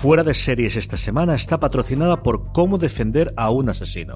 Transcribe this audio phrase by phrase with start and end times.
[0.00, 4.14] Fuera de series esta semana está patrocinada por Cómo defender a un asesino.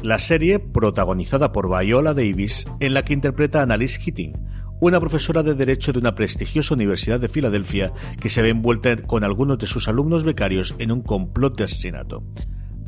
[0.00, 4.32] La serie, protagonizada por Viola Davis, en la que interpreta a Annalise Keating,
[4.80, 9.24] una profesora de Derecho de una prestigiosa universidad de Filadelfia que se ve envuelta con
[9.24, 12.22] algunos de sus alumnos becarios en un complot de asesinato.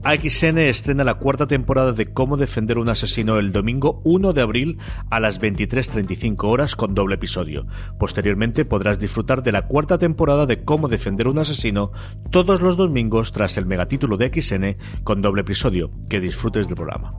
[0.07, 4.79] AXN estrena la cuarta temporada de Cómo defender un asesino el domingo 1 de abril
[5.11, 7.67] a las 23.35 horas con doble episodio.
[7.99, 11.91] Posteriormente podrás disfrutar de la cuarta temporada de Cómo defender un asesino
[12.31, 15.91] todos los domingos tras el megatítulo de AXN con doble episodio.
[16.09, 17.13] Que disfrutes del programa.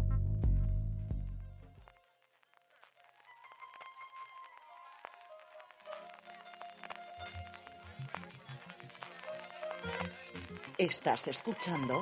[10.77, 12.01] Estás escuchando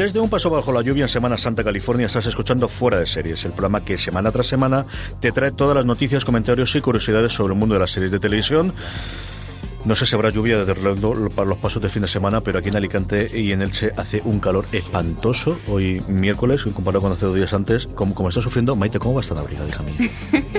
[0.00, 3.44] Desde un paso bajo la lluvia en Semana Santa, California, estás escuchando Fuera de Series,
[3.44, 4.86] el programa que semana tras semana
[5.20, 8.18] te trae todas las noticias, comentarios y curiosidades sobre el mundo de las series de
[8.18, 8.72] televisión.
[9.84, 10.74] No sé si habrá lluvia de
[11.34, 14.20] para los pasos de fin de semana, pero aquí en Alicante y en Elche hace
[14.24, 17.86] un calor espantoso hoy miércoles, comparado con hace dos días antes.
[17.86, 20.10] Como, como está sufriendo, Maite, ¿cómo va a estar abrigada, hija mía?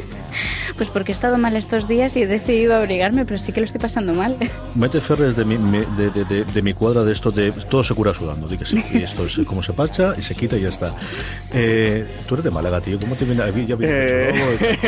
[0.82, 3.66] Pues porque he estado mal estos días y he decidido abrigarme, pero sí que lo
[3.66, 4.36] estoy pasando mal.
[4.76, 8.16] Mete Ferres de mi, de, de, de, mi cuadra de esto de todo se cura
[8.16, 8.84] sudando, di que sí.
[8.92, 10.96] Y esto es como se pacha y se quita y ya está.
[11.54, 12.98] Eh, tú eres de Málaga, tío.
[13.00, 13.44] ¿Cómo te viene?
[13.68, 14.34] Ya eh...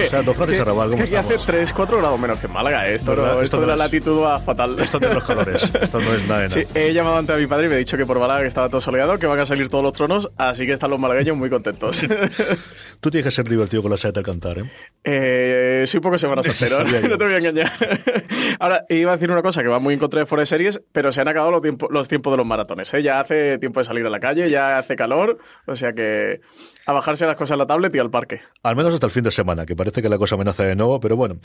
[0.08, 2.53] O sea, dos frases arrabal, ¿cómo es que hace 3, 4 grados menos que en
[2.53, 2.90] Málaga.
[2.90, 2.96] ¿eh?
[2.96, 4.80] Esto, no, esto, de la latitud va fatal.
[4.80, 5.64] Esto los colores.
[5.82, 6.50] Esto no es nada.
[6.50, 8.48] Sí, he llamado antes a mi padre y me ha dicho que por Málaga que
[8.48, 11.38] estaba todo soleado, que van a salir todos los tronos, así que están los malagueños
[11.38, 12.04] muy contentos.
[13.03, 14.72] tú tienes que ser divertido con la saeta al cantar, ¿eh?
[15.03, 17.72] eh soy un poco Semana Santero, no te voy a engañar.
[18.59, 21.12] Ahora, iba a decir una cosa que va muy en contra de Forest Series, pero
[21.12, 22.94] se han acabado los, tiempo, los tiempos de los maratones.
[22.94, 23.03] ¿eh?
[23.03, 25.38] Ya hace tiempo de salir a la calle, ya hace calor,
[25.68, 26.40] o sea que
[26.86, 28.41] a bajarse las cosas en la tablet y al parque.
[28.64, 31.02] Al menos hasta el fin de semana, que parece que la cosa amenaza de nuevo,
[31.02, 31.40] pero bueno.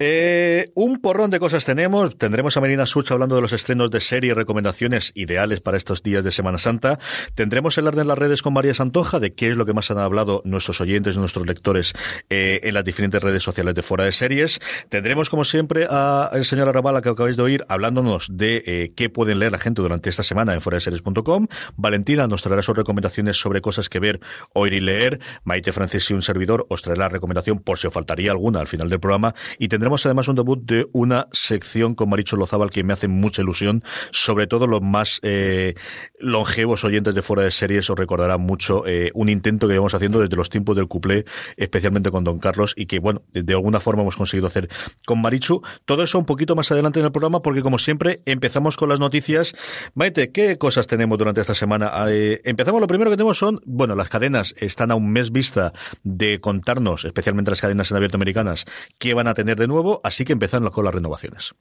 [0.00, 2.18] Eh, un porrón de cosas tenemos.
[2.18, 6.02] Tendremos a Marina Such hablando de los estrenos de serie y recomendaciones ideales para estos
[6.02, 6.98] días de Semana Santa.
[7.36, 9.90] Tendremos el orden en las redes con María Santoja de qué es lo que más
[9.92, 11.92] han hablado nuestros oyentes y nuestros lectores
[12.30, 14.58] eh, en las diferentes redes sociales de fuera de series.
[14.88, 19.38] Tendremos, como siempre, al señor Arrabala, que acabáis de oír, hablándonos de eh, qué pueden
[19.38, 21.48] leer la gente durante esta semana en fueradeseries.com.
[21.76, 24.20] Valentina nos traerá sus recomendaciones sobre cosas que ver,
[24.54, 25.20] oír y leer.
[25.44, 28.66] Maite Francis y un servidor os traerá la recomendación por si os faltaría alguna al
[28.66, 29.34] final del programa.
[29.58, 33.42] Y tendremos además un debut de una sección con Maricho Lozábal que me hace mucha
[33.42, 33.82] ilusión.
[34.12, 35.74] Sobre todo los más eh,
[36.18, 40.36] longevos oyentes de fuera de series os recordarán mucho un intento que llevamos haciendo desde
[40.36, 41.24] los tiempos del cuplé,
[41.56, 44.68] especialmente con Don Carlos, y que, bueno, de alguna forma hemos conseguido hacer
[45.06, 45.62] con Marichu.
[45.84, 49.00] Todo eso un poquito más adelante en el programa, porque como siempre, empezamos con las
[49.00, 49.54] noticias.
[49.94, 51.92] Maite, ¿qué cosas tenemos durante esta semana?
[52.08, 55.72] Eh, empezamos, lo primero que tenemos son, bueno, las cadenas están a un mes vista
[56.02, 58.64] de contarnos, especialmente las cadenas en abierto americanas,
[58.98, 61.54] qué van a tener de nuevo, así que empezamos con las renovaciones.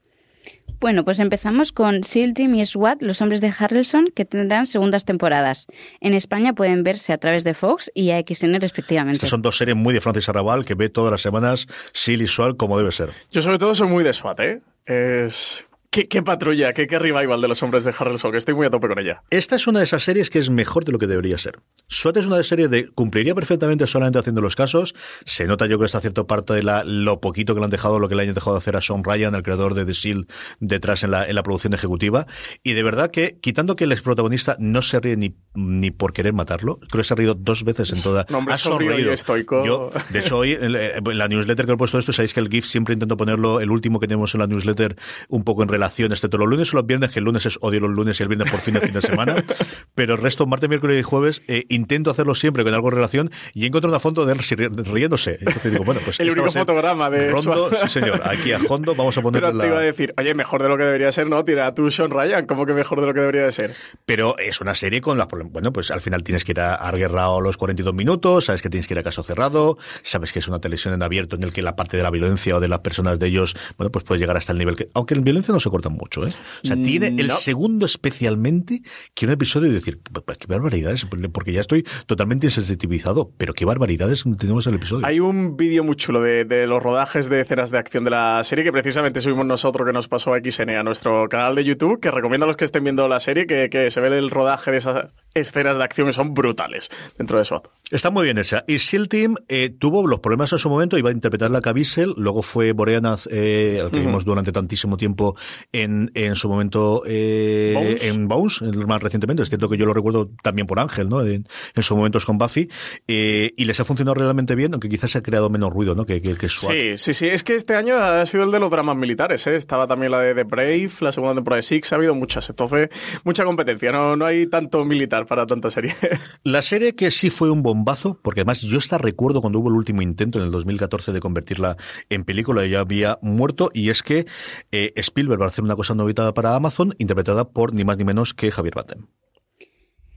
[0.80, 5.06] Bueno, pues empezamos con SEAL Team y SWAT, los hombres de Harrelson, que tendrán segundas
[5.06, 5.68] temporadas.
[6.02, 9.16] En España pueden verse a través de Fox y AXN respectivamente.
[9.16, 12.28] Estas son dos series muy de Francis Arrabal que ve todas las semanas SEAL y
[12.28, 13.10] SWAT como debe ser.
[13.32, 14.62] Yo sobre todo soy muy de SWAT, ¿eh?
[14.86, 15.66] Es
[15.96, 18.90] ¿Qué, patrulla, qué, qué, revival de los hombres de Harrelson, que estoy muy a tope
[18.90, 19.24] con ella.
[19.30, 21.60] Esta es una de esas series que es mejor de lo que debería ser.
[21.88, 24.94] SWAT es una de series de cumpliría perfectamente solamente haciendo los casos.
[25.24, 28.00] Se nota yo que está cierto parte de la, lo poquito que le han dejado,
[28.00, 30.30] lo que le han dejado de hacer a Sean Ryan, el creador de The Shield,
[30.60, 32.28] detrás en la, en la producción ejecutiva.
[32.62, 36.12] Y de verdad que, quitando que el ex protagonista no se ríe ni, ni por
[36.12, 38.26] querer matarlo, creo que se ha reído dos veces en toda...
[38.36, 39.14] No, hombre, ha sonreído.
[39.14, 39.66] estoico.
[39.66, 40.74] Yo, de hecho, hoy en
[41.18, 44.02] la newsletter que he puesto esto, sabéis que el GIF siempre intento ponerlo, el último
[44.02, 44.98] que tenemos en la newsletter,
[45.30, 47.58] un poco en relación relación, excepto los lunes o los viernes, que el lunes es
[47.62, 49.44] odio los lunes y el viernes por fin de fin de semana.
[49.96, 53.32] pero el resto, martes, miércoles y jueves, eh, intento hacerlo siempre con algo de relación
[53.54, 54.40] y he encontrado una foto de él
[54.86, 55.38] riéndose.
[55.40, 59.18] Entonces digo, bueno, pues el único fotograma de Rondo, sí señor, aquí a Hondo vamos
[59.18, 61.44] a poner Pero te iba a decir, oye, mejor de lo que debería ser, ¿no?
[61.46, 63.76] Tira a tú Sean Ryan, como que mejor de lo que debería de ser.
[64.06, 67.42] Pero es una serie con las bueno, pues al final tienes que ir a Arguerrao
[67.42, 70.60] los 42 minutos, sabes que tienes que ir a caso cerrado, sabes que es una
[70.60, 73.20] televisión en abierto en el que la parte de la violencia o de las personas
[73.20, 75.70] de ellos, bueno, pues puede llegar hasta el nivel que, aunque en violencia no se
[75.76, 76.32] corta mucho, ¿eh?
[76.64, 78.82] O sea, tiene el segundo especialmente
[79.14, 80.00] que un episodio y decir,
[80.40, 85.06] qué barbaridades, porque ya estoy totalmente insensitivizado, pero qué barbaridades tenemos en el episodio.
[85.06, 88.64] Hay un vídeo muy chulo de, los rodajes de escenas de acción de la serie
[88.64, 92.10] que precisamente subimos nosotros que nos pasó a XN a nuestro canal de YouTube, que
[92.10, 94.78] recomiendo a los que estén viendo la serie que, que se ve el rodaje de
[94.78, 97.68] esas escenas de acción que son brutales dentro de SWAT.
[97.92, 98.64] Está muy bien esa.
[98.68, 102.14] Y SEAL Team eh, tuvo los problemas en su momento, iba a interpretar la Caviezel,
[102.18, 105.36] luego fue Boreanaz, eh, al que vimos durante tantísimo tiempo
[105.72, 109.44] en, en su momento eh, en Bones, más recientemente.
[109.44, 111.26] Es cierto que yo lo recuerdo también por Ángel, ¿no?
[111.26, 111.46] En,
[111.76, 112.70] sus momentos con Buffy.
[113.08, 116.06] Eh, y les ha funcionado realmente bien, aunque quizás se ha creado menos ruido, ¿no?
[116.06, 116.74] Que, que, SWAT.
[116.74, 117.28] Sí, sí, sí.
[117.28, 119.56] Es que este año ha sido el de los dramas militares, ¿eh?
[119.56, 122.50] Estaba también la de The Brave, la segunda temporada de Six, ha habido muchas.
[122.50, 122.90] Entonces,
[123.24, 123.92] mucha competencia.
[123.92, 125.96] No, no hay tanto militar para tanta serie.
[126.44, 129.76] La serie que sí fue un bombazo, porque además yo hasta recuerdo cuando hubo el
[129.76, 131.78] último intento en el 2014 de convertirla
[132.10, 134.26] en película, ya había muerto, y es que
[134.72, 138.52] eh, Spielberg hacer una cosa novitada para Amazon, interpretada por ni más ni menos que
[138.52, 139.08] Javier Batten.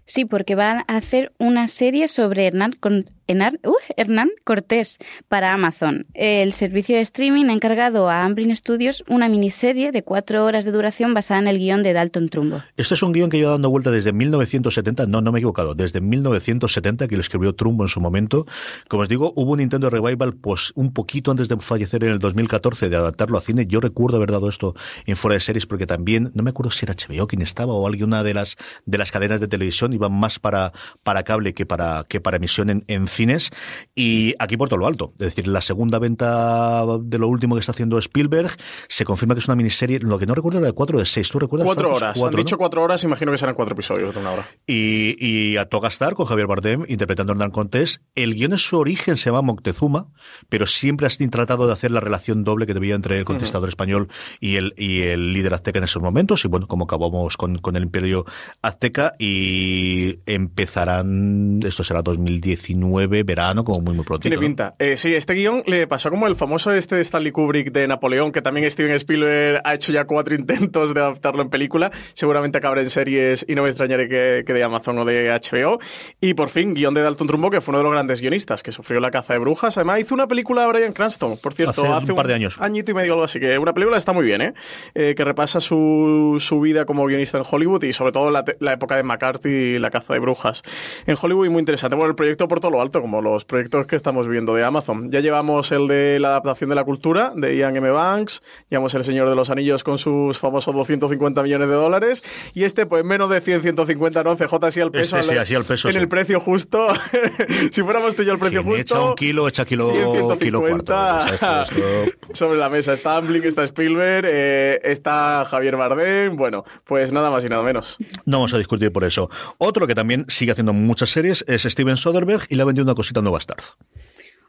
[0.05, 4.99] Sí, porque van a hacer una serie sobre Hernán, con, uh, Hernán Cortés
[5.29, 6.07] para Amazon.
[6.15, 10.73] El servicio de streaming ha encargado a Amblin Studios una miniserie de cuatro horas de
[10.73, 12.63] duración basada en el guion de Dalton Trumbo.
[12.77, 15.75] Este es un guion que lleva dando vuelta desde 1970, no, no me he equivocado,
[15.75, 18.47] desde 1970 que lo escribió Trumbo en su momento.
[18.89, 22.19] Como os digo, hubo un intento revival pues un poquito antes de fallecer en el
[22.19, 23.67] 2014 de adaptarlo a cine.
[23.67, 24.75] Yo recuerdo haber dado esto
[25.07, 27.87] en fuera de series porque también, no me acuerdo si era HBO quien estaba o
[27.87, 30.73] alguna de las, de las cadenas de televisión iban más para,
[31.03, 33.51] para cable que para, que para emisión en, en cines.
[33.95, 35.13] Y aquí por todo lo alto.
[35.19, 38.51] Es decir, la segunda venta de lo último que está haciendo Spielberg
[38.89, 39.99] se confirma que es una miniserie.
[40.01, 41.29] Lo que no recuerdo era de cuatro o de seis.
[41.29, 41.67] ¿Tú recuerdas?
[41.67, 42.23] Cuatro horas.
[42.23, 44.49] Han dicho cuatro horas, imagino que serán cuatro episodios de una hora.
[44.67, 48.01] Y, y a Togastar con Javier Bardem interpretando a Hernán Contés.
[48.15, 50.09] El guion en su origen se llama Moctezuma,
[50.49, 54.09] pero siempre has tratado de hacer la relación doble que debía entre el contestador español
[54.41, 56.45] y el, y el líder azteca en esos momentos.
[56.45, 58.25] Y bueno, como acabamos con, con el imperio
[58.63, 64.23] azteca y empezarán, esto será 2019, verano, como muy, muy pronto.
[64.23, 64.75] Tiene pinta.
[64.79, 68.33] Eh, sí, este guion le pasó como el famoso este de Stanley Kubrick de Napoleón,
[68.33, 71.91] que también Steven Spielberg ha hecho ya cuatro intentos de adaptarlo en película.
[72.15, 75.79] Seguramente acabará en series y no me extrañaré que, que de Amazon o de HBO.
[76.21, 78.73] Y por fin, guion de Dalton Trumbo, que fue uno de los grandes guionistas, que
[78.73, 79.77] sufrió la caza de brujas.
[79.77, 82.57] Además, hizo una película de Brian Cranston, por cierto, hace, un par de años.
[82.61, 84.55] Añito y medio algo así, que una película está muy bien, ¿eh?
[84.95, 88.73] eh que repasa su, su, vida como guionista en Hollywood y sobre todo la, la
[88.73, 90.63] época de McCarthy y la caza de brujas
[91.07, 91.97] en Hollywood muy interesante.
[91.97, 95.11] Bueno, el proyecto por todo lo alto, como los proyectos que estamos viendo de Amazon.
[95.11, 97.91] Ya llevamos el de la adaptación de la cultura de Ian M.
[97.91, 102.25] Banks, llevamos El Señor de los Anillos con sus famosos 250 millones de dólares
[102.55, 105.19] y este pues menos de 100, 150, no, CJ así al peso.
[105.19, 106.89] Este, sí, al peso en el precio justo.
[107.71, 108.81] si fuéramos tú y yo al precio justo.
[108.81, 110.95] Echa un kilo, echa kilo, 150, kilo cuarto.
[112.35, 116.37] Sobre la mesa está Amblin, está Spielberg, eh, está Javier Bardem.
[116.37, 117.97] Bueno, pues nada más y nada menos.
[118.25, 119.31] No vamos a discutir por eso.
[119.59, 123.41] Otro que también sigue haciendo muchas series es Steven Soderbergh y le una cosita nueva
[123.41, 123.77] Starz.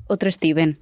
[0.07, 0.79] Otro Steven.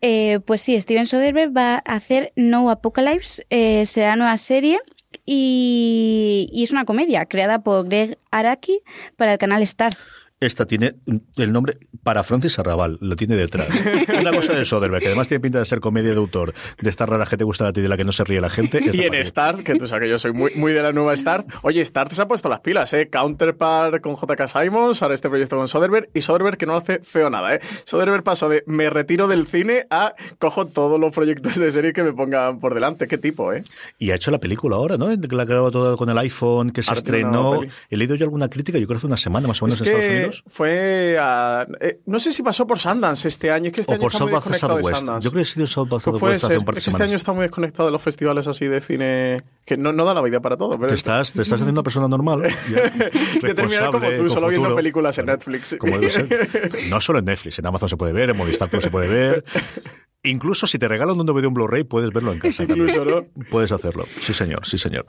[0.00, 4.78] Eh, pues sí, Steven Soderbergh va a hacer No Apocalypse, eh, será nueva serie
[5.26, 8.80] y, y, es una comedia creada por Greg Araki
[9.16, 9.98] para el canal Starz.
[10.40, 10.94] Esta tiene
[11.36, 13.66] el nombre para Francis Arrabal, lo tiene detrás.
[14.20, 17.08] Una cosa de Soderbergh, que además tiene pinta de ser comedia de autor, de estas
[17.08, 18.80] raras que te gustan a ti, de la que no se ríe la gente.
[18.92, 21.48] Y en Start, que tú sabes que yo soy muy, muy de la nueva Start.
[21.62, 23.08] Oye, Start se ha puesto las pilas, ¿eh?
[23.10, 27.30] Counterpart con JK Simons, ahora este proyecto con Soderbergh, y Soderbergh que no hace feo
[27.30, 27.60] nada, ¿eh?
[27.84, 32.04] Soderbergh pasó de me retiro del cine a cojo todos los proyectos de serie que
[32.04, 33.08] me pongan por delante.
[33.08, 33.64] ¿Qué tipo, eh?
[33.98, 35.08] Y ha hecho la película ahora, ¿no?
[35.08, 37.60] La grabado todo con el iPhone, que se estrenó.
[37.90, 39.86] He leído yo alguna crítica, yo creo que hace una semana más o menos en
[39.86, 43.80] Estados Unidos fue a, eh, no sé si pasó por Sundance este año, es que
[43.82, 45.24] este año por está muy desconectado de Sundance.
[45.24, 47.32] Yo creo que ha sido South by Southwest hace un par de Este año está
[47.32, 50.56] muy desconectado de los festivales así de cine que no, no da la vida para
[50.56, 50.78] todo.
[50.78, 52.42] Pero te, estás, te estás haciendo una persona normal.
[53.40, 55.76] que termina como tú, solo viendo películas en Netflix.
[55.78, 56.88] Como debe ser.
[56.88, 59.44] No solo en Netflix, en Amazon se puede ver, en Movistar Plus se puede ver.
[60.28, 62.64] Incluso si te regalan un DVD un Blu-ray, puedes verlo en casa.
[62.64, 63.24] Incluso, ¿no?
[63.50, 64.06] Puedes hacerlo.
[64.20, 65.06] Sí, señor, sí, señor.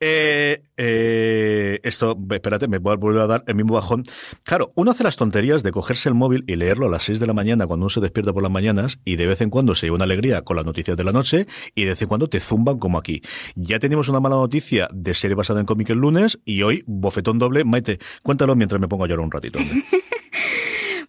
[0.00, 4.04] Eh, eh, esto, espérate, me voy a volver a dar el mismo bajón.
[4.44, 7.26] Claro, uno hace las tonterías de cogerse el móvil y leerlo a las 6 de
[7.26, 9.86] la mañana cuando uno se despierta por las mañanas y de vez en cuando se
[9.86, 12.40] lleva una alegría con las noticias de la noche y de vez en cuando te
[12.40, 13.22] zumban como aquí.
[13.54, 17.38] Ya tenemos una mala noticia de serie basada en cómic el lunes y hoy bofetón
[17.38, 17.64] doble.
[17.64, 19.58] Maite, cuéntalo mientras me pongo a llorar un ratito.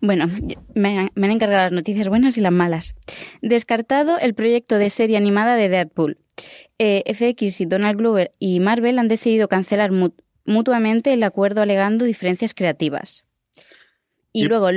[0.04, 0.30] Bueno,
[0.76, 2.94] me, han encargado las noticias buenas y las malas.
[3.42, 6.18] Descartado el proyecto de serie animada de Deadpool.
[6.78, 9.92] Eh, FX y Donald Glover y Marvel han decidido cancelar
[10.44, 13.24] mutuamente el acuerdo alegando diferencias creativas.
[14.34, 14.72] Y, luego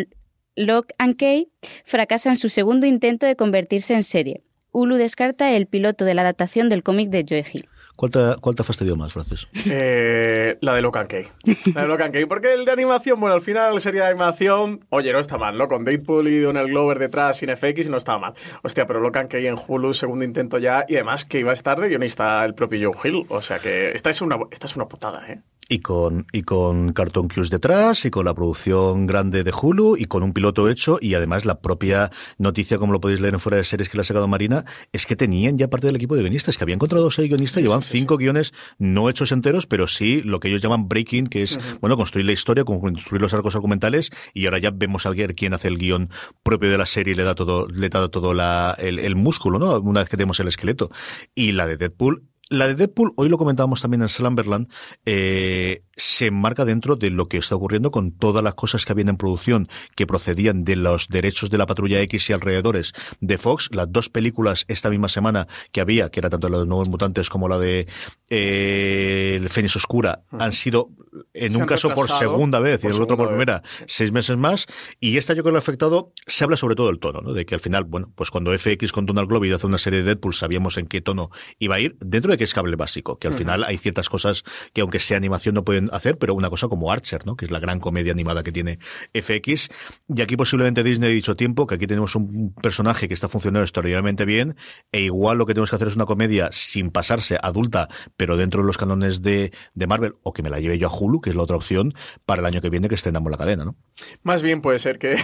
[0.55, 1.49] Locke and Key
[1.85, 4.45] fracasa en su segundo intento de convertirse en serie.
[4.71, 7.69] Hulu descarta el piloto de la adaptación del cómic de Joe Hill.
[7.97, 9.49] ¿Cuál te, cuál te fastidió más, Francis?
[9.65, 11.27] Eh, la de Locan Key.
[11.75, 12.27] La de Locan Key.
[12.27, 14.85] Porque el de animación, bueno, al final sería de animación.
[14.91, 15.67] Oye, no está mal, ¿no?
[15.67, 18.35] Con Deadpool y Donald Glover detrás sin FX no estaba mal.
[18.63, 20.85] Hostia, pero Locan Key en Hulu, segundo intento ya.
[20.89, 23.25] Y además que iba a estar de guionista el propio Joe Hill.
[23.29, 25.41] O sea que esta es una, esta es una putada, ¿eh?
[25.69, 30.05] Y con, y con Cartoon Cues detrás, y con la producción grande de Hulu, y
[30.05, 33.57] con un piloto hecho, y además la propia noticia, como lo podéis leer en fuera
[33.57, 36.23] de series que le ha sacado Marina, es que tenían ya parte del equipo de
[36.23, 40.39] guionistas, que habían encontrado seis guionistas, llevan cinco guiones no hechos enteros, pero sí lo
[40.39, 44.45] que ellos llaman breaking, que es, bueno, construir la historia, construir los arcos argumentales, y
[44.47, 46.11] ahora ya vemos a ver quién hace el guion
[46.45, 49.59] propio de la serie y le da todo, le da todo la, el, el músculo,
[49.59, 49.81] ¿no?
[49.81, 50.91] Una vez que tenemos el esqueleto.
[51.35, 54.69] Y la de Deadpool la de Deadpool, hoy lo comentábamos también en Slamberland,
[55.05, 59.09] eh, se enmarca dentro de lo que está ocurriendo con todas las cosas que habían
[59.09, 63.71] en producción que procedían de los derechos de la Patrulla X y alrededores de Fox.
[63.73, 66.89] Las dos películas esta misma semana que había, que era tanto la de los Nuevos
[66.89, 67.87] Mutantes como la de
[68.31, 70.91] eh, El Fénix Oscura, han sido
[71.33, 74.67] en un caso por segunda vez y en el otro por primera, seis meses más.
[75.01, 77.33] Y esta yo creo que lo ha afectado, se habla sobre todo del tono, ¿no?
[77.33, 80.07] De que al final, bueno, pues cuando FX con Donald Glover hace una serie de
[80.07, 83.29] Deadpool sabíamos en qué tono iba a ir, dentro de que es cable básico, que
[83.29, 86.69] al final hay ciertas cosas que aunque sea animación no pueden hacer, pero una cosa
[86.69, 87.37] como Archer, ¿no?
[87.37, 88.79] Que es la gran comedia animada que tiene
[89.15, 89.69] FX.
[90.09, 93.65] Y aquí posiblemente Disney ha dicho tiempo que aquí tenemos un personaje que está funcionando
[93.65, 94.57] extraordinariamente bien
[94.93, 98.63] e igual lo que tenemos que hacer es una comedia sin pasarse adulta, pero dentro
[98.63, 101.31] de los canones de, de Marvel o que me la lleve yo a Hulu, que
[101.31, 101.93] es la otra opción
[102.25, 103.77] para el año que viene que estrenamos la cadena, ¿no?
[104.23, 105.17] Más bien puede ser que,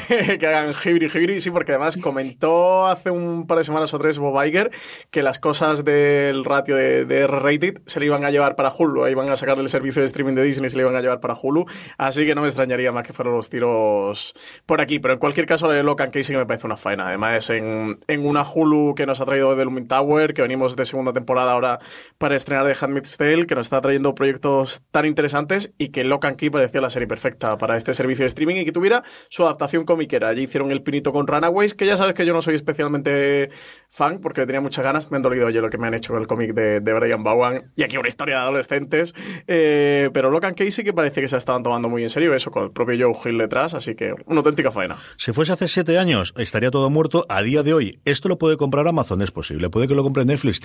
[0.47, 4.43] hagan Hibri Hibri, sí, porque además comentó hace un par de semanas o tres Bob
[4.45, 4.71] Iger
[5.11, 9.07] que las cosas del ratio de, de R-rated se le iban a llevar para Hulu,
[9.09, 11.21] iban a sacar el servicio de streaming de Disney y se le iban a llevar
[11.21, 11.67] para Hulu,
[11.99, 14.35] así que no me extrañaría más que fueran los tiros
[14.67, 17.51] por aquí, pero en cualquier caso la de Locan Casey me parece una faena, además
[17.51, 21.13] en, en una Hulu que nos ha traído de Lumin Tower, que venimos de segunda
[21.13, 21.79] temporada ahora
[22.19, 26.37] para estrenar de Handmaid's Tale, que nos está trayendo proyectos tan interesantes y que Locan
[26.37, 29.85] Key parecía la serie perfecta para este servicio de streaming y que tuviera su adaptación
[29.85, 30.29] comiquera.
[30.29, 33.51] Allí hicieron el pinito con Runaways, que ya sabes que yo no soy especialmente
[33.89, 36.23] fan porque tenía muchas ganas, me han dolido oye lo que me han hecho con
[36.23, 39.15] el cómic de, de Brian Bowen y aquí una historia de adolescentes.
[39.47, 42.71] Eh, pero Locan Que parece que se estaban tomando muy en serio eso con el
[42.71, 44.99] propio Joe Hill detrás, así que una auténtica faena.
[45.17, 47.25] Si fuese hace siete años, estaría todo muerto.
[47.29, 49.71] A día de hoy, esto lo puede comprar Amazon, es posible.
[49.71, 50.61] Puede que lo compre Netflix,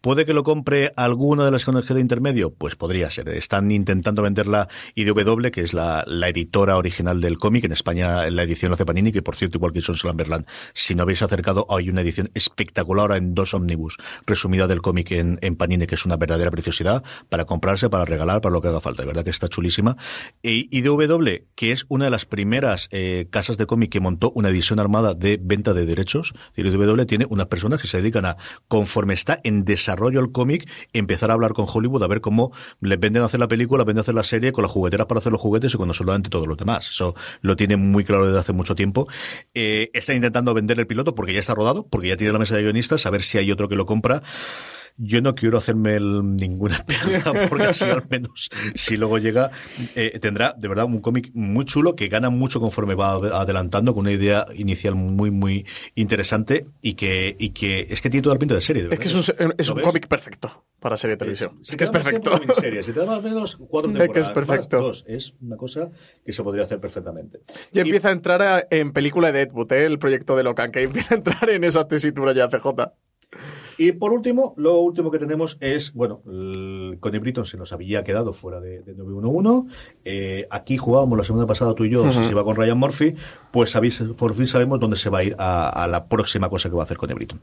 [0.00, 3.28] puede que lo compre alguna de las que queda intermedio, pues podría ser.
[3.28, 7.64] Están intentando venderla IDW, que es la, la editora original del cómic.
[7.64, 10.94] En España la edición lo hace Panini, que por cierto, igual que son Slamberland, si
[10.94, 15.38] no habéis acercado, hay una edición espectacular ahora en dos ómnibus, resumida del cómic en,
[15.42, 18.80] en Panini, que es una verdadera preciosidad para comprarse, para regalar, para lo que haga
[18.80, 19.02] falta.
[19.12, 19.98] Verdad que está chulísima.
[20.42, 24.48] Y IDW, que es una de las primeras eh, casas de cómic que montó una
[24.48, 26.32] edición armada de venta de derechos.
[26.56, 28.38] IDW tiene unas personas que se dedican a,
[28.68, 32.98] conforme está en desarrollo el cómic, empezar a hablar con Hollywood a ver cómo les
[32.98, 35.30] venden a hacer la película, venden a hacer la serie con las jugueteras para hacer
[35.30, 36.88] los juguetes y con solamente todos los demás.
[36.88, 39.08] Eso lo tiene muy claro desde hace mucho tiempo.
[39.52, 42.56] Eh, está intentando vender el piloto porque ya está rodado, porque ya tiene la mesa
[42.56, 44.22] de guionistas, a ver si hay otro que lo compra.
[44.96, 49.50] Yo no quiero hacerme ninguna pena porque así al menos si luego llega
[49.94, 54.02] eh, tendrá de verdad un cómic muy chulo que gana mucho conforme va adelantando con
[54.02, 58.38] una idea inicial muy muy interesante y que y que es que tiene toda la
[58.38, 58.88] pinta de serie.
[58.90, 61.58] es que es un, es un cómic perfecto para serie de televisión.
[61.62, 62.32] Es, que es perfecto.
[62.82, 64.80] Si te da más o menos cuatro temporadas, es que es perfecto.
[64.80, 65.90] dos, es una cosa
[66.26, 67.40] que se podría hacer perfectamente.
[67.72, 69.86] Y, empieza a entrar en película de Deadwood, ¿eh?
[69.86, 72.66] el proyecto de Locan, que empieza a entrar en esa tesitura ya CJ.
[73.78, 78.32] Y por último, lo último que tenemos es, bueno, Connie Britton se nos había quedado
[78.32, 79.74] fuera de, 911.
[80.04, 83.14] Eh, aquí jugábamos la semana pasada tú y yo, si se iba con Ryan Murphy,
[83.50, 83.76] pues
[84.16, 86.84] por fin sabemos dónde se va a ir a, la próxima cosa que va a
[86.84, 87.40] hacer Connie Britton.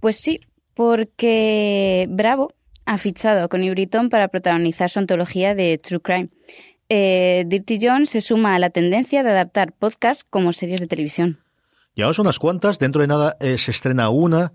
[0.00, 0.40] Pues sí,
[0.74, 2.52] porque Bravo
[2.86, 6.30] ha fichado a Connie Britton para protagonizar su antología de True Crime.
[6.88, 11.38] Eh, Dirty John se suma a la tendencia de adaptar podcasts como series de televisión.
[11.96, 14.52] Llevamos unas cuantas, dentro de nada eh, se estrena una,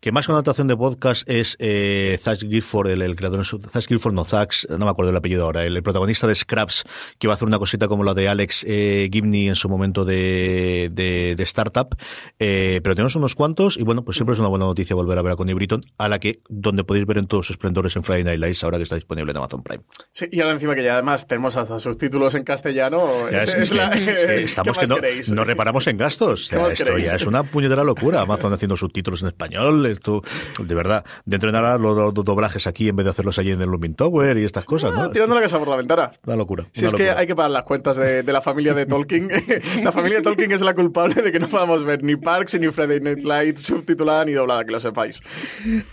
[0.00, 3.86] que más que una adaptación de podcast es eh, Zach Gifford, el, el creador, Zach
[3.88, 6.84] Gifford, no Zach, no me acuerdo el apellido ahora, el, protagonista de Scraps,
[7.18, 10.04] que va a hacer una cosita como la de Alex eh, Gibney en su momento
[10.04, 11.96] de, de, de startup,
[12.38, 15.22] eh, pero tenemos unos cuantos y bueno, pues siempre es una buena noticia volver a
[15.22, 18.04] ver a Connie Britton, a la que, donde podéis ver en todos sus esplendores en
[18.04, 19.82] Friday Night Lights, ahora que está disponible en Amazon Prime.
[20.12, 23.68] Sí, y ahora encima que ya además tenemos hasta subtítulos en castellano, es, es es
[23.70, 24.92] que- la- que estamos ¿qué que
[25.28, 26.44] no, no reparamos en gastos.
[26.44, 28.20] O sea, ¿Qué más esto ya es una puñetera locura.
[28.22, 30.22] Amazon haciendo subtítulos en español, esto,
[30.60, 31.04] de verdad.
[31.24, 33.94] Dentro de nada, los, los doblajes aquí en vez de hacerlos allí en el Looming
[33.94, 35.10] Tower y estas cosas, Ah, ¿no?
[35.10, 36.12] tirando la casa por la ventana.
[36.24, 36.66] Una locura.
[36.72, 39.28] Si una es que hay que pagar las cuentas de, de la familia de Tolkien.
[39.82, 42.70] la familia de Tolkien es la culpable de que no podamos ver ni Parks ni
[42.70, 45.20] Friday Night Lights subtitulada ni doblada, que lo sepáis.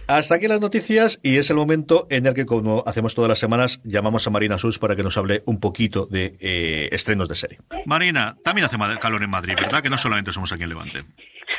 [0.08, 3.40] Hasta aquí las noticias y es el momento en el que, como hacemos todas las
[3.40, 7.36] semanas, llamamos a Marina Sus para que nos hable un poquito de eh, estrenos de
[7.36, 7.60] serie.
[7.86, 9.82] Marina, también hace calor en Madrid, ¿verdad?
[9.82, 11.04] Que no solamente somos aquí en Levante.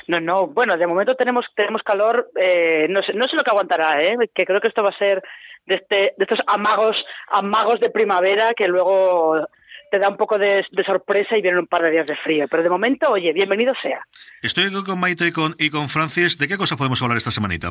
[0.08, 3.50] No, no, bueno, de momento tenemos tenemos calor, eh, no, sé, no sé lo que
[3.50, 4.16] aguantará, ¿eh?
[4.34, 5.22] que creo que esto va a ser
[5.66, 6.96] de, este, de estos amagos,
[7.28, 9.46] amagos de primavera que luego
[9.90, 12.46] te da un poco de, de sorpresa y vienen un par de días de frío.
[12.48, 14.04] Pero de momento, oye, bienvenido sea.
[14.42, 16.36] Estoy aquí con Maite y con, y con Francis.
[16.36, 17.70] ¿De qué cosa podemos hablar esta semanita?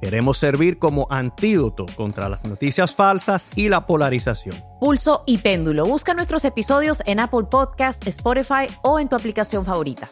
[0.00, 4.54] Queremos servir como antídoto contra las noticias falsas y la polarización.
[4.80, 5.84] Pulso y Péndulo.
[5.86, 10.08] Busca nuestros episodios en Apple Podcast, Spotify o en tu aplicación favorita.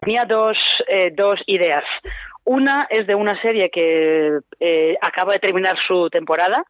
[0.00, 0.56] tenía dos,
[0.88, 1.84] eh, dos ideas.
[2.44, 6.64] Una es de una serie que eh, acaba de terminar su temporada.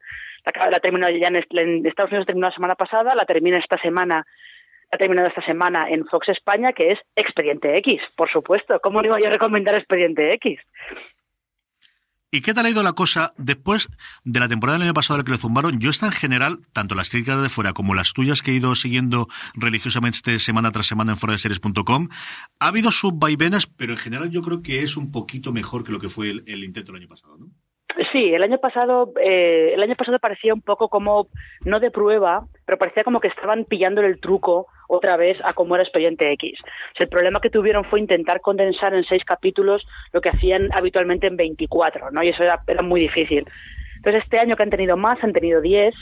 [0.71, 3.77] La, terminó ya en, est- en Estados Unidos terminó la semana pasada, la termina esta
[3.77, 4.25] semana,
[4.91, 8.79] ha terminado esta semana en Fox España, que es Expediente X, por supuesto.
[8.81, 10.59] ¿Cómo le iba yo a recomendar Expediente X?
[12.33, 13.89] ¿Y qué tal ha ido la cosa después
[14.23, 15.81] de la temporada del año pasado la que le zumbaron?
[15.81, 18.73] Yo está en general, tanto las críticas de fuera como las tuyas que he ido
[18.75, 22.07] siguiendo religiosamente semana tras semana en foradeseries.com,
[22.61, 25.91] ha habido sus vaivenas, pero en general yo creo que es un poquito mejor que
[25.91, 27.47] lo que fue el, intento del año pasado, ¿no?
[28.13, 31.27] Sí, el año pasado, eh, el año pasado parecía un poco como,
[31.65, 35.75] no de prueba, pero parecía como que estaban pillándole el truco otra vez a cómo
[35.75, 36.59] era Expediente X.
[36.99, 41.37] El problema que tuvieron fue intentar condensar en seis capítulos lo que hacían habitualmente en
[41.37, 42.21] 24, ¿no?
[42.21, 43.45] Y eso era, muy difícil.
[43.95, 45.95] Entonces, este año que han tenido más, han tenido 10,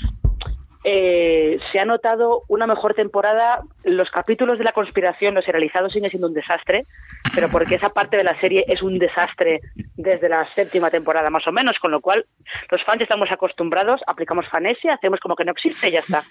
[0.85, 3.61] eh, se ha notado una mejor temporada.
[3.83, 6.87] Los capítulos de la conspiración, los realizados, siguen siendo un desastre,
[7.35, 9.61] pero porque esa parte de la serie es un desastre
[9.97, 12.25] desde la séptima temporada más o menos, con lo cual
[12.71, 16.23] los fans estamos acostumbrados, aplicamos fanesia, hacemos como que no existe y ya está.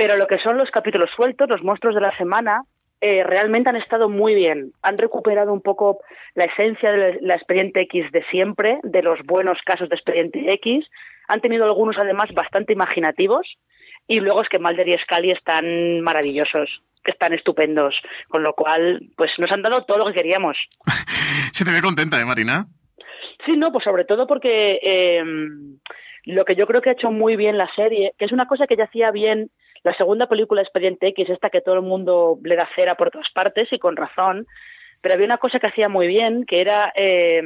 [0.00, 2.62] Pero lo que son los capítulos sueltos, los monstruos de la semana,
[3.02, 4.72] eh, realmente han estado muy bien.
[4.80, 5.98] Han recuperado un poco
[6.34, 10.86] la esencia de la Expediente X de siempre, de los buenos casos de Expediente X.
[11.28, 13.58] Han tenido algunos además bastante imaginativos
[14.06, 19.32] y luego es que Mulder y Scully están maravillosos, están estupendos, con lo cual pues
[19.36, 20.56] nos han dado todo lo que queríamos.
[21.52, 22.66] Se te ve contenta, ¿eh, Marina?
[23.44, 25.22] Sí, no, pues sobre todo porque eh,
[26.24, 28.66] lo que yo creo que ha hecho muy bien la serie, que es una cosa
[28.66, 29.50] que ya hacía bien
[29.82, 33.30] la segunda película Expediente X, esta que todo el mundo le da cera por todas
[33.30, 34.46] partes y con razón,
[35.00, 37.42] pero había una cosa que hacía muy bien, que era eh,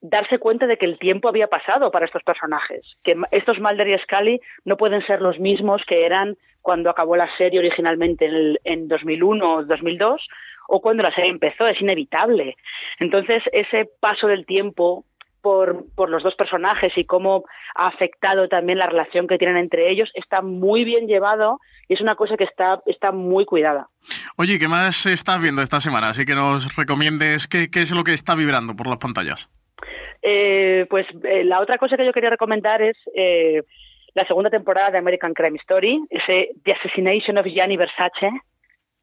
[0.00, 3.98] darse cuenta de que el tiempo había pasado para estos personajes, que estos Mulder y
[3.98, 8.60] Scully no pueden ser los mismos que eran cuando acabó la serie originalmente en, el,
[8.64, 10.28] en 2001 o 2002
[10.68, 12.56] o cuando la serie empezó, es inevitable.
[12.98, 15.04] Entonces, ese paso del tiempo
[15.42, 19.90] por, por, los dos personajes y cómo ha afectado también la relación que tienen entre
[19.90, 23.88] ellos está muy bien llevado y es una cosa que está, está muy cuidada.
[24.36, 26.10] Oye, ¿qué más estás viendo esta semana?
[26.10, 29.50] Así que nos recomiendes qué, qué es lo que está vibrando por las pantallas.
[30.22, 33.62] Eh, pues eh, la otra cosa que yo quería recomendar es eh,
[34.14, 38.30] la segunda temporada de American Crime Story, ese The Assassination of Gianni Versace,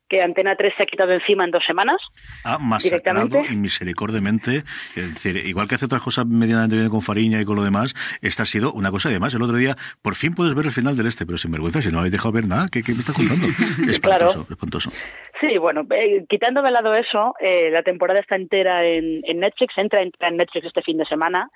[0.10, 1.98] que Antena 3 se ha quitado encima en dos semanas.
[2.44, 4.64] Ha masacrado y misericordiamente.
[4.96, 7.94] Es decir, igual que hace otras cosas medianamente bien con Fariña y con lo demás,
[8.22, 9.34] esta ha sido una cosa de más.
[9.34, 11.92] El otro día, por fin puedes ver el final del este, pero sin vergüenza, si
[11.92, 13.48] no habéis dejado ver nada, ¿qué, me estás contando?
[13.90, 14.92] Espantoso, espantoso.
[15.40, 20.02] Sí, bueno, eh, quitando de lado eso, eh, la temporada está entera en, Netflix, entra,
[20.02, 21.50] entra en Netflix este fin de semana.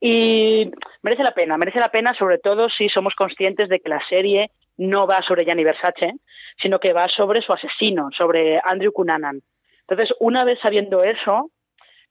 [0.00, 0.70] Y
[1.02, 4.50] merece la pena, merece la pena sobre todo si somos conscientes de que la serie
[4.78, 6.14] no va sobre Gianni Versace,
[6.60, 9.40] sino que va sobre su asesino, sobre Andrew Cunanan.
[9.88, 11.50] Entonces, una vez sabiendo eso,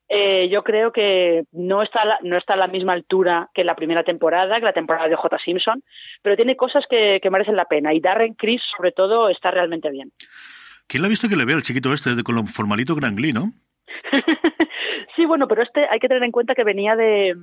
[0.10, 4.04] eh, yo creo que no está, no está a la misma altura que la primera
[4.04, 5.38] temporada, que la temporada de J.
[5.40, 5.84] Simpson,
[6.24, 7.94] pero tiene cosas que, merecen la pena.
[7.94, 10.12] Y Darren Criss, sobre todo, está realmente bien.
[10.88, 13.34] ¿Quién le ha visto que le vea el chiquito este con lo formalito Gran Glee,
[13.34, 13.54] no?
[15.16, 17.36] sí, bueno, pero este hay que tener en cuenta que venía de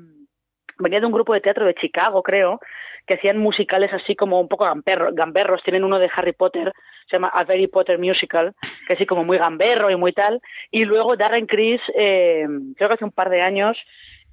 [0.78, 2.60] venía de un grupo de teatro de Chicago, creo,
[3.06, 4.66] que hacían musicales así como un poco
[5.12, 5.62] gamberros.
[5.62, 6.72] Tienen uno de Harry Potter,
[7.08, 8.54] se llama A Very Potter Musical,
[8.86, 10.40] que así como muy gamberro y muy tal.
[10.70, 13.78] Y luego Darren Criss, eh, creo que hace un par de años,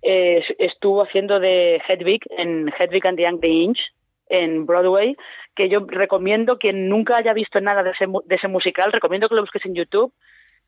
[0.02, 3.80] eh, estuvo haciendo de Hedwig en Hedwig and the Angry Inch
[4.28, 5.16] en Broadway,
[5.56, 9.36] que yo recomiendo, quien nunca haya visto nada de ese, de ese musical, recomiendo que
[9.36, 10.12] lo busques en YouTube,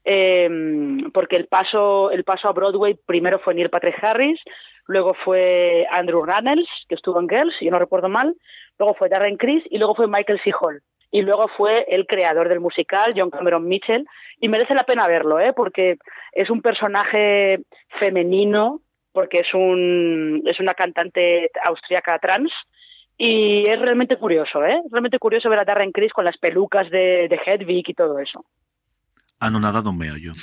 [0.04, 0.48] eh,
[1.14, 4.40] porque el paso, el paso a Broadway primero fue Neil Patrick Harris,
[4.88, 8.36] luego fue Andrew Rannells, que estuvo en Girls, si yo no recuerdo mal,
[8.78, 10.52] luego fue Darren Criss y luego fue Michael C.
[10.60, 10.82] Hall.
[11.12, 14.06] Y luego fue el creador del musical, John Cameron Mitchell,
[14.40, 15.54] y merece la pena verlo, ¿eh?
[15.54, 15.98] porque
[16.34, 17.62] es un personaje
[18.00, 18.82] femenino,
[19.14, 22.52] porque es, un, es una cantante austríaca trans,
[23.18, 24.82] y es realmente curioso, ¿eh?
[24.92, 28.44] Realmente curioso ver a Darren Criss con las pelucas de, de Hedwig y todo eso
[29.40, 30.34] anonadado yo.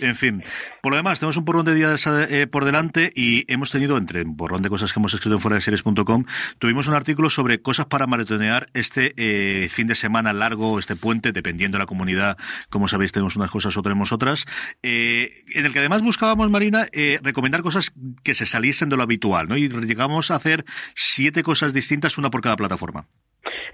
[0.00, 0.42] en fin,
[0.82, 4.22] por lo demás, tenemos un porrón de días eh, por delante y hemos tenido, entre
[4.22, 6.24] un porrón de cosas que hemos escrito en fuera de series.com,
[6.58, 11.32] tuvimos un artículo sobre cosas para maratonear este eh, fin de semana largo, este puente,
[11.32, 12.36] dependiendo de la comunidad.
[12.68, 14.46] Como sabéis, tenemos unas cosas o tenemos otras.
[14.82, 16.86] Eh, en el que además buscábamos, Marina,
[17.22, 19.56] recomendar cosas que se saliesen de lo habitual, ¿no?
[19.56, 23.06] Y llegamos a hacer siete cosas distintas, una por cada plataforma.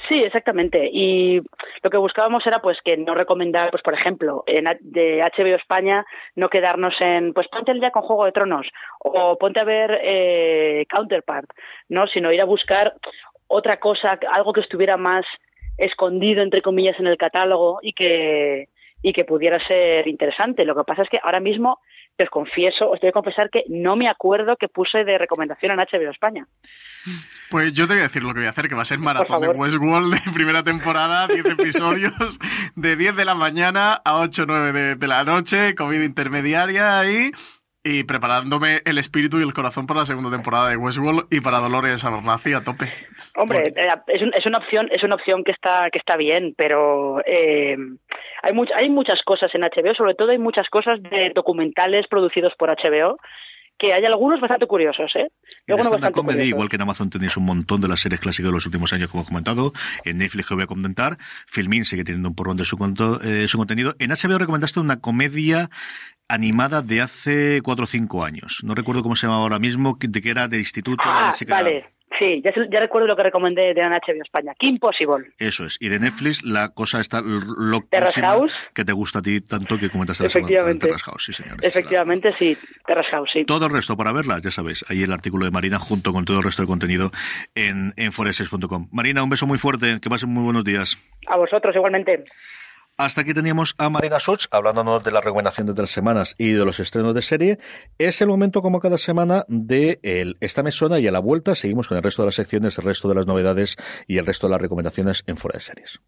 [0.09, 0.91] Sí, exactamente.
[0.93, 1.41] Y
[1.83, 6.05] lo que buscábamos era pues que no recomendar, pues por ejemplo, en, de HBO España
[6.35, 8.67] no quedarnos en, pues ponte el día con Juego de Tronos
[8.99, 11.49] o ponte a ver eh, Counterpart,
[11.89, 12.07] ¿no?
[12.07, 12.95] Sino ir a buscar
[13.47, 15.25] otra cosa, algo que estuviera más
[15.79, 18.69] escondido, entre comillas, en el catálogo y que,
[19.01, 20.65] y que pudiera ser interesante.
[20.65, 21.81] Lo que pasa es que ahora mismo
[22.23, 25.79] os confieso, os tengo que confesar que no me acuerdo que puse de recomendación en
[25.79, 26.47] HBO España.
[27.51, 28.99] Pues yo te voy a decir lo que voy a hacer, que va a ser
[28.99, 32.39] maratón de Westworld de primera temporada, 10 episodios,
[32.77, 37.33] de 10 de la mañana a 8 o 9 de, la noche, comida intermediaria ahí,
[37.83, 41.59] y preparándome el espíritu y el corazón para la segunda temporada de Westworld y para
[41.59, 42.91] Dolores Abernathy a tope.
[43.37, 47.77] Hombre, eh, es, una opción, es una opción que está, que está bien, pero eh,
[48.45, 52.71] hay, hay muchas cosas en HBO, sobre todo hay muchas cosas de documentales producidos por
[52.71, 53.17] HBO
[53.79, 55.31] que hay algunos bastante curiosos, ¿eh?
[56.47, 59.11] igual que en Amazon tenéis un montón de las series clásicas de los últimos años,
[59.11, 59.73] como he comentado.
[60.05, 61.17] En Netflix que voy a comentar.
[61.47, 62.77] Filmin sigue teniendo un porrón de su,
[63.25, 63.95] eh, su contenido.
[63.99, 65.71] En HBO recomendaste una comedia
[66.29, 68.61] animada de hace cuatro o cinco años.
[68.65, 71.03] No recuerdo cómo se llama ahora mismo, de que era de instituto.
[71.05, 71.94] Ah, vale.
[72.19, 74.55] Sí, ya, recuerdo lo que recomendé de HBO España.
[74.59, 75.33] Kim Possible.
[75.39, 75.77] Eso es.
[75.81, 77.83] Y de Netflix la cosa está lo
[78.75, 80.87] que te gusta a ti tanto que comentaste Efectivamente.
[80.87, 81.61] Terrace House, sí, señores.
[81.63, 82.57] Efectivamente, sí.
[82.87, 83.45] Terrace House, sí.
[83.45, 84.85] Todo el resto para verla, ya sabes.
[84.89, 87.11] Ahí el artículo de Marina junto con todo el resto del contenido
[87.55, 88.89] en, en foreses.com.
[88.93, 89.99] Marina, un beso muy fuerte.
[90.01, 90.99] Que pasen muy buenos días.
[91.27, 92.25] A vosotros, igualmente.
[92.97, 96.65] Hasta aquí teníamos a Marina Such hablándonos de la recomendación de tres semanas y de
[96.65, 97.59] los estrenos de serie.
[97.99, 101.89] Es el momento, como cada semana, de el Esta Mesona y a la vuelta seguimos
[101.89, 103.77] con el resto de las secciones, el resto de las novedades
[104.07, 106.01] y el resto de las recomendaciones en Fuera de Series.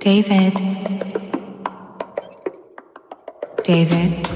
[0.00, 0.54] David.
[3.66, 4.26] David.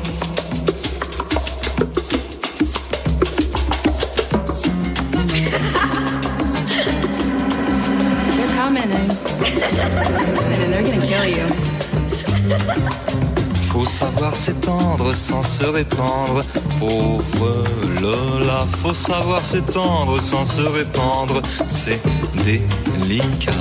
[13.70, 16.42] Faut savoir s'étendre sans se répandre,
[16.78, 17.62] pauvre
[18.00, 18.64] Lola.
[18.82, 22.00] Faut savoir s'étendre sans se répandre, c'est
[22.44, 23.52] délicat.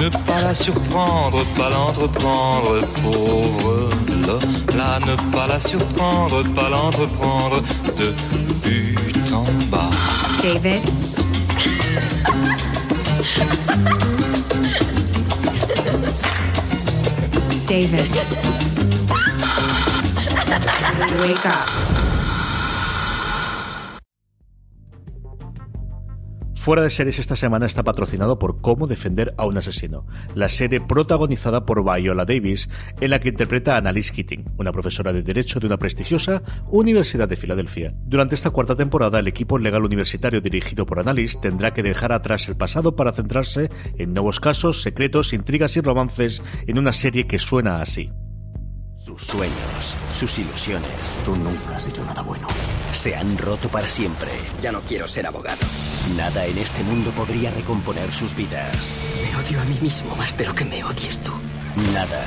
[0.00, 3.90] Ne pas la surprendre, pas l'entreprendre, pauvre
[4.30, 4.98] Lola.
[5.06, 7.62] Ne pas la surprendre, pas l'entreprendre,
[7.98, 8.14] de
[8.62, 9.90] but en bas.
[10.42, 10.82] David.
[17.66, 18.10] David.
[21.20, 21.89] Wake up.
[26.60, 30.78] Fuera de series esta semana está patrocinado por Cómo defender a un asesino, la serie
[30.78, 32.68] protagonizada por Viola Davis,
[33.00, 37.28] en la que interpreta a Annalise Keating, una profesora de Derecho de una prestigiosa Universidad
[37.28, 37.94] de Filadelfia.
[38.04, 42.46] Durante esta cuarta temporada, el equipo legal universitario dirigido por Annalise tendrá que dejar atrás
[42.46, 47.38] el pasado para centrarse en nuevos casos, secretos, intrigas y romances en una serie que
[47.38, 48.12] suena así.
[49.02, 51.16] Sus sueños, sus ilusiones.
[51.24, 52.46] Tú nunca has hecho nada bueno.
[52.92, 54.30] Se han roto para siempre.
[54.60, 55.56] Ya no quiero ser abogado.
[56.18, 58.98] Nada en este mundo podría recomponer sus vidas.
[59.22, 61.32] Me odio a mí mismo más de lo que me odies tú.
[61.94, 62.22] Nada,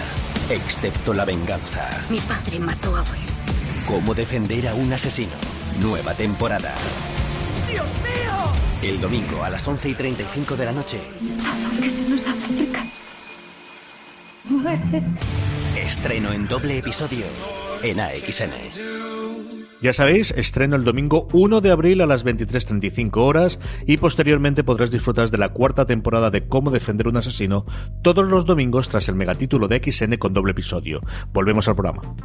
[0.49, 1.91] excepto la venganza.
[2.09, 3.39] Mi padre mató a Wes.
[3.85, 5.33] ¿Cómo defender a un asesino?
[5.79, 6.73] Nueva temporada.
[7.69, 8.51] ¡Dios mío!
[8.81, 10.99] El domingo a las 11 y 35 de la noche.
[11.79, 12.83] Que se nos acerca.
[14.45, 15.03] Muere.
[15.85, 17.25] Estreno en doble episodio
[17.83, 18.51] en AXN.
[19.81, 24.91] Ya sabéis, estreno el domingo 1 de abril a las 23.35 horas y posteriormente podrás
[24.91, 27.65] disfrutar de la cuarta temporada de Cómo defender un asesino
[28.01, 31.01] todos los domingos tras el megatítulo de XN con doble episodio.
[31.33, 32.15] Volvemos al programa.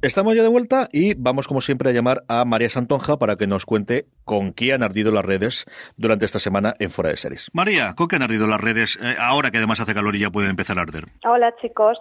[0.00, 3.48] Estamos ya de vuelta y vamos como siempre a llamar a María Santonja para que
[3.48, 7.50] nos cuente con qué han ardido las redes durante esta semana en Fuera de Series.
[7.52, 10.30] María, ¿con qué han ardido las redes eh, ahora que además hace calor y ya
[10.30, 11.06] pueden empezar a arder?
[11.24, 11.98] Hola chicos,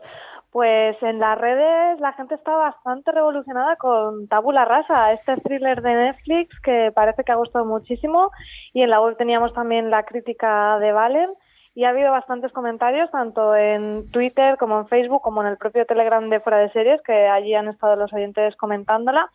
[0.51, 5.95] pues en las redes la gente está bastante revolucionada con Tabula Rasa, este thriller de
[5.95, 8.29] Netflix que parece que ha gustado muchísimo
[8.73, 11.31] y en la web teníamos también la crítica de Valen
[11.77, 15.85] y ha habido bastantes comentarios tanto en Twitter como en Facebook como en el propio
[15.85, 19.29] Telegram de Fuera de Series que allí han estado los oyentes comentándola.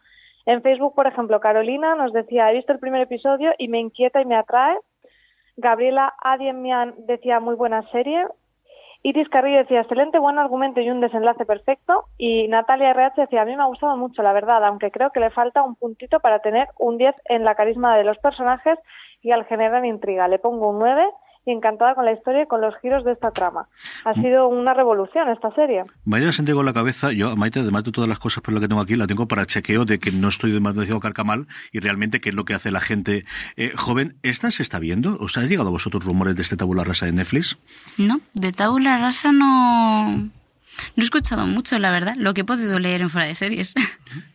[0.45, 4.21] En Facebook, por ejemplo, Carolina nos decía, he visto el primer episodio y me inquieta
[4.21, 4.77] y me atrae.
[5.57, 8.27] Gabriela Adiemian decía, muy buena serie.
[9.05, 12.07] Iris Carrillo decía, excelente, buen argumento y un desenlace perfecto.
[12.19, 15.21] Y Natalia RH decía, a mí me ha gustado mucho, la verdad, aunque creo que
[15.21, 18.81] le falta un puntito para tener un 10 en la carisma de los personajes
[19.21, 20.27] y al generar intriga.
[20.27, 21.07] Le pongo un 9
[21.45, 23.69] y encantada con la historia y con los giros de esta trama.
[24.05, 24.23] Ha mm.
[24.23, 25.85] sido una revolución esta serie.
[26.05, 28.69] Vaya se con la cabeza, yo, Maite, además de todas las cosas por lo que
[28.69, 32.31] tengo aquí, la tengo para chequeo de que no estoy demasiado carcamal y realmente qué
[32.31, 33.25] es lo que hace la gente
[33.57, 34.17] eh, joven.
[34.23, 35.17] ¿Esta se está viendo?
[35.19, 37.57] ¿Os han llegado a vosotros rumores de este tabula rasa de Netflix?
[37.99, 40.31] No, de tabula rasa no...
[40.97, 43.75] No he escuchado mucho, la verdad, lo que he podido leer en fuera de series.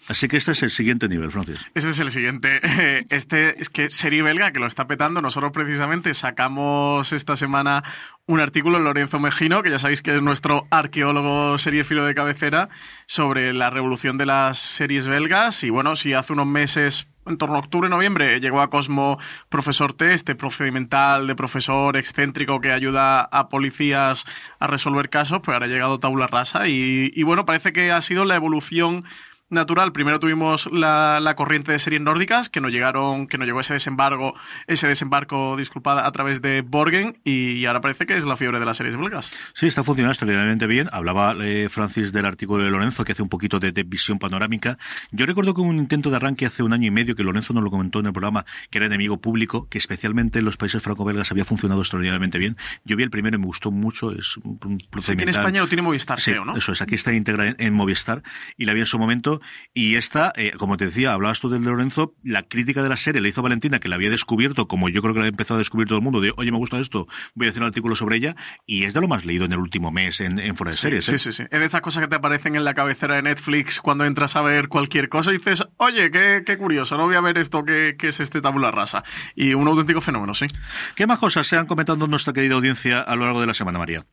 [0.08, 1.60] Así que este es el siguiente nivel, Francis.
[1.76, 2.62] Este es el siguiente.
[3.10, 5.22] Este es que serie belga que lo está petando.
[5.22, 7.84] Nosotros precisamente sacamos esta semana
[8.26, 12.70] un artículo en Lorenzo Mejino, que ya sabéis que es nuestro arqueólogo seriefilo de cabecera,
[13.06, 15.64] sobre la revolución de las series belgas.
[15.64, 19.94] Y bueno, si hace unos meses en torno a octubre, noviembre, llegó a Cosmo Profesor
[19.94, 24.26] T, este procedimental de profesor excéntrico que ayuda a policías
[24.60, 28.02] a resolver casos, pues ahora ha llegado Tabula Rasa y, y bueno, parece que ha
[28.02, 29.06] sido la evolución
[29.50, 29.92] natural.
[29.92, 33.74] Primero tuvimos la, la, corriente de series nórdicas, que nos llegaron, que nos llegó ese
[33.74, 34.36] desembarco,
[34.68, 38.66] ese desembarco, disculpada, a través de Borgen, y ahora parece que es la fiebre de
[38.66, 39.32] las series belgas.
[39.54, 40.90] Sí, está funcionando extraordinariamente bien.
[40.92, 44.78] Hablaba eh, Francis del artículo de Lorenzo, que hace un poquito de, visión panorámica.
[45.12, 47.64] Yo recuerdo que un intento de arranque hace un año y medio, que Lorenzo nos
[47.64, 51.32] lo comentó en el programa, que era enemigo público, que especialmente en los países franco-belgas
[51.32, 52.58] había funcionado extraordinariamente bien.
[52.84, 54.12] Yo vi el primero y me gustó mucho.
[54.12, 54.58] Es un
[54.90, 55.30] procedimiento.
[55.32, 56.56] en España lo tiene Movistar, sí, creo, ¿no?
[56.56, 58.24] Eso es, aquí está íntegra en Movistar,
[58.58, 59.37] y la vi en su momento
[59.74, 62.98] y esta, eh, como te decía, hablabas tú del de Lorenzo, la crítica de la
[62.98, 65.56] serie le hizo Valentina, que la había descubierto, como yo creo que la ha empezado
[65.56, 67.96] a descubrir todo el mundo, de, oye, me gusta esto, voy a hacer un artículo
[67.96, 70.72] sobre ella, y es de lo más leído en el último mes en, en Fuera
[70.72, 71.06] de Series.
[71.06, 71.18] Sí, ¿eh?
[71.20, 71.44] sí, sí.
[71.50, 74.42] Es de esas cosas que te aparecen en la cabecera de Netflix cuando entras a
[74.42, 77.96] ver cualquier cosa y dices, oye, qué, qué curioso, no voy a ver esto, qué,
[77.98, 79.04] qué es este tabula rasa.
[79.36, 80.48] Y un auténtico fenómeno, sí.
[80.96, 83.54] ¿Qué más cosas se han comentado en nuestra querida audiencia a lo largo de la
[83.54, 84.06] semana, María?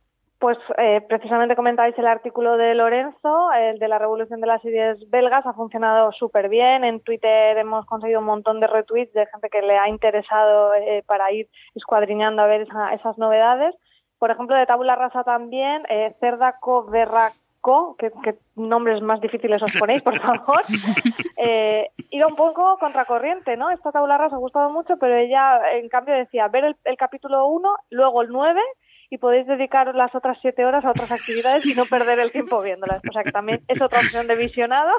[0.45, 5.09] Pues eh, precisamente comentáis el artículo de Lorenzo, el de la revolución de las series
[5.09, 6.83] belgas, ha funcionado súper bien.
[6.83, 11.03] En Twitter hemos conseguido un montón de retweets de gente que le ha interesado eh,
[11.07, 13.73] para ir escuadriñando a ver esas novedades.
[14.19, 18.11] Por ejemplo, de Tabula Rasa también, eh, Cerdaco Berraco, que,
[18.55, 20.61] nombres más difíciles os ponéis, por favor,
[21.37, 23.71] eh, iba un poco contracorriente, ¿no?
[23.71, 27.47] Esta tabula rasa ha gustado mucho, pero ella, en cambio, decía ver el, el capítulo
[27.47, 28.61] 1, luego el 9
[29.09, 32.61] y podéis dedicar las otras siete horas a otras actividades y no perder el tiempo
[32.61, 33.01] viéndolas.
[33.07, 34.91] O sea que también es otra opción de visionado.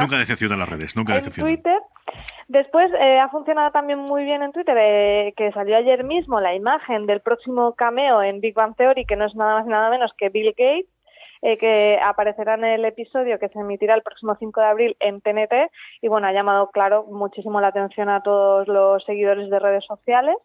[0.00, 1.78] nunca decepciona las redes, nunca en Twitter.
[2.48, 6.54] Después eh, ha funcionado también muy bien en Twitter, eh, que salió ayer mismo la
[6.54, 9.90] imagen del próximo cameo en Big Bang Theory, que no es nada más y nada
[9.90, 10.86] menos que Bill Gates,
[11.42, 15.20] eh, que aparecerá en el episodio que se emitirá el próximo 5 de abril en
[15.20, 19.84] TNT y bueno, ha llamado, claro, muchísimo la atención a todos los seguidores de redes
[19.84, 20.36] sociales.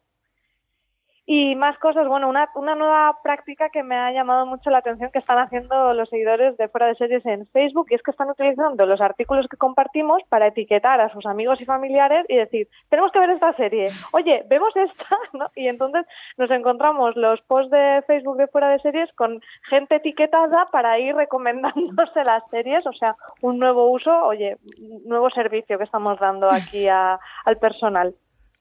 [1.32, 5.12] Y más cosas, bueno, una, una nueva práctica que me ha llamado mucho la atención
[5.12, 8.32] que están haciendo los seguidores de Fuera de Series en Facebook y es que están
[8.32, 13.12] utilizando los artículos que compartimos para etiquetar a sus amigos y familiares y decir, tenemos
[13.12, 15.52] que ver esta serie, oye, vemos esta, ¿no?
[15.56, 16.04] Y entonces
[16.40, 19.40] nos encontramos los posts de Facebook de Fuera de Series con
[19.70, 25.30] gente etiquetada para ir recomendándose las series, o sea, un nuevo uso, oye, un nuevo
[25.30, 28.16] servicio que estamos dando aquí a, al personal.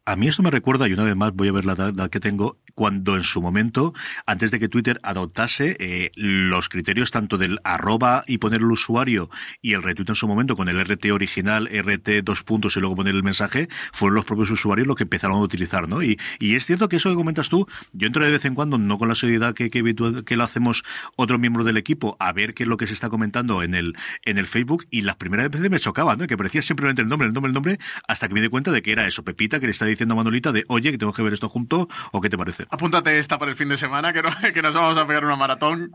[0.09, 2.19] A mí esto me recuerda, y una vez más voy a ver la edad que
[2.19, 3.93] tengo, cuando en su momento,
[4.25, 9.31] antes de que Twitter adoptase eh, los criterios tanto del arroba y poner el usuario
[9.61, 12.95] y el retweet en su momento con el RT original, RT dos puntos y luego
[12.95, 16.05] poner el mensaje, fueron los propios usuarios los que empezaron a utilizar, ¿no?
[16.05, 18.79] Y, y es cierto que eso que comentas tú, yo entro de vez en cuando,
[18.79, 19.83] no con la seriedad que, que,
[20.25, 20.85] que lo hacemos
[21.17, 23.97] otros miembros del equipo, a ver qué es lo que se está comentando en el,
[24.25, 26.29] en el Facebook y las primeras veces me chocaba, ¿no?
[26.29, 28.83] Que parecía simplemente el nombre, el nombre, el nombre, hasta que me di cuenta de
[28.83, 31.23] que era eso, Pepita, que le está diciendo a Manolita de, oye, que tengo que
[31.23, 32.68] ver esto junto, o qué te parece.
[32.71, 35.37] Apúntate esta para el fin de semana, que, no, que nos vamos a pegar una
[35.37, 35.93] maratón.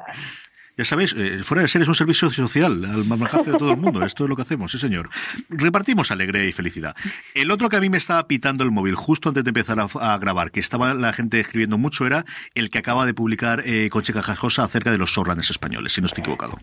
[0.77, 3.77] Ya sabéis, eh, fuera de ser es un servicio social al alcance de todo el
[3.77, 4.03] mundo.
[4.03, 5.09] Esto es lo que hacemos, sí señor.
[5.49, 6.95] Repartimos alegría y felicidad.
[7.35, 10.17] El otro que a mí me estaba pitando el móvil justo antes de empezar a,
[10.17, 12.23] grabar, que estaba la gente escribiendo mucho, era
[12.55, 16.07] el que acaba de publicar eh, Conche Cajajosa acerca de los showrunners españoles, si no
[16.07, 16.53] estoy equivocado.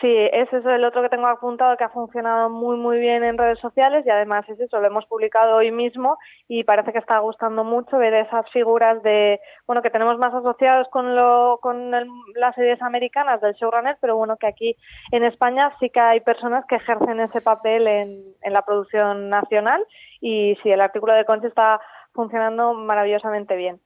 [0.00, 3.36] Sí, ese es el otro que tengo apuntado que ha funcionado muy muy bien en
[3.36, 7.18] redes sociales y además es eso, lo hemos publicado hoy mismo y parece que está
[7.18, 12.06] gustando mucho ver esas figuras de, bueno, que tenemos más asociados con lo, con el,
[12.34, 14.76] las series americanas del showrunner, pero bueno, que aquí
[15.12, 19.84] en España sí que hay personas que ejercen ese papel en, en la producción nacional
[20.20, 21.80] y sí, el artículo de Concha está
[22.12, 23.80] funcionando maravillosamente bien.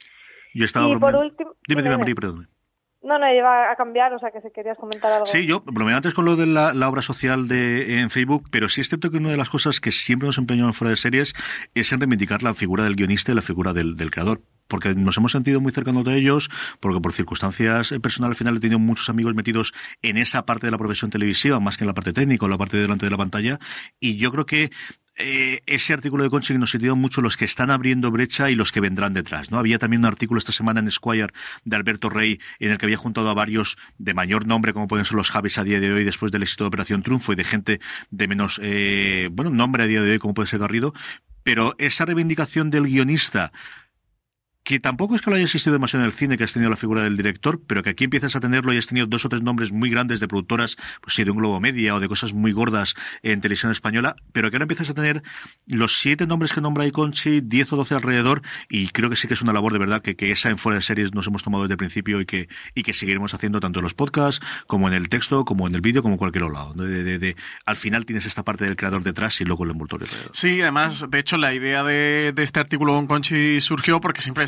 [0.55, 2.49] Yo estaba y por último, dime, dime, María, perdón.
[3.03, 5.27] No, no, iba a cambiar, o sea que si querías comentar algo.
[5.27, 8.69] Sí, yo bromeé antes con lo de la, la, obra social de en Facebook, pero
[8.69, 11.35] sí es cierto que una de las cosas que siempre nos empeñamos fuera de series
[11.75, 15.17] es en reivindicar la figura del guionista y la figura del, del creador porque nos
[15.17, 19.09] hemos sentido muy cercanos de ellos, porque por circunstancias personales al final he tenido muchos
[19.09, 19.73] amigos metidos
[20.03, 22.59] en esa parte de la profesión televisiva, más que en la parte técnica o la
[22.59, 23.59] parte de delante de la pantalla,
[24.01, 24.71] y yo creo que
[25.17, 28.73] eh, ese artículo de Conchi nos sirvió mucho los que están abriendo brecha y los
[28.73, 29.51] que vendrán detrás.
[29.51, 29.59] ¿no?
[29.59, 31.33] Había también un artículo esta semana en Squire
[31.65, 35.05] de Alberto Rey en el que había juntado a varios de mayor nombre, como pueden
[35.05, 37.45] ser los Javis a día de hoy después del éxito de Operación Triunfo y de
[37.45, 40.95] gente de menos eh, bueno nombre a día de hoy, como puede ser Garrido.
[41.43, 43.53] Pero esa reivindicación del guionista
[44.65, 46.77] que tampoco es que lo haya existido demasiado en el cine, que has tenido la
[46.77, 49.43] figura del director, pero que aquí empiezas a tenerlo y has tenido dos o tres
[49.43, 52.53] nombres muy grandes de productoras, pues sí, de un Globo Media o de cosas muy
[52.53, 55.23] gordas en televisión española, pero que ahora empiezas a tener
[55.67, 59.35] los siete nombres que nombra Iconchi, diez o doce alrededor, y creo que sí que
[59.35, 61.65] es una labor de verdad que, que esa en fuera de series nos hemos tomado
[61.65, 64.95] desde el principio y que, y que seguiremos haciendo tanto en los podcasts, como en
[64.95, 66.73] el texto, como en el vídeo, como en cualquier lado.
[66.75, 70.07] De, de, de, al final tienes esta parte del creador detrás y luego el envoltorio
[70.07, 70.31] alrededor.
[70.35, 74.45] Sí, además, de hecho, la idea de, de este artículo con Conchi surgió porque siempre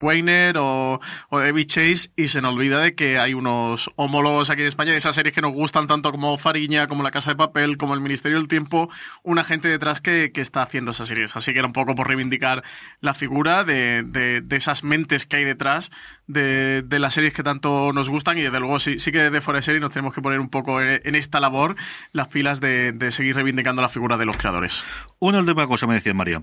[0.00, 4.68] Weiner o, David Chase y se nos olvida de que hay unos homólogos aquí en
[4.68, 7.76] España de esas series que nos gustan tanto como Fariña, como La Casa de Papel,
[7.76, 8.90] como El Ministerio del Tiempo,
[9.22, 11.36] una gente detrás que, que está haciendo esas series.
[11.36, 12.62] Así que era un poco por reivindicar
[13.00, 15.90] la figura de, de, de esas mentes que hay detrás
[16.26, 19.40] de, de, las series que tanto nos gustan y desde luego sí, sí que desde
[19.40, 21.76] Fuera de Serie nos tenemos que poner un poco en, esta labor
[22.12, 24.84] las pilas de, de, seguir reivindicando la figura de los creadores.
[25.18, 26.42] Una última cosa me decía María.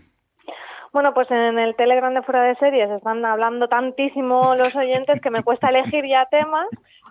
[0.98, 5.30] Bueno, pues en el Telegram de Fuera de Series están hablando tantísimo los oyentes que
[5.30, 6.66] me cuesta elegir ya temas.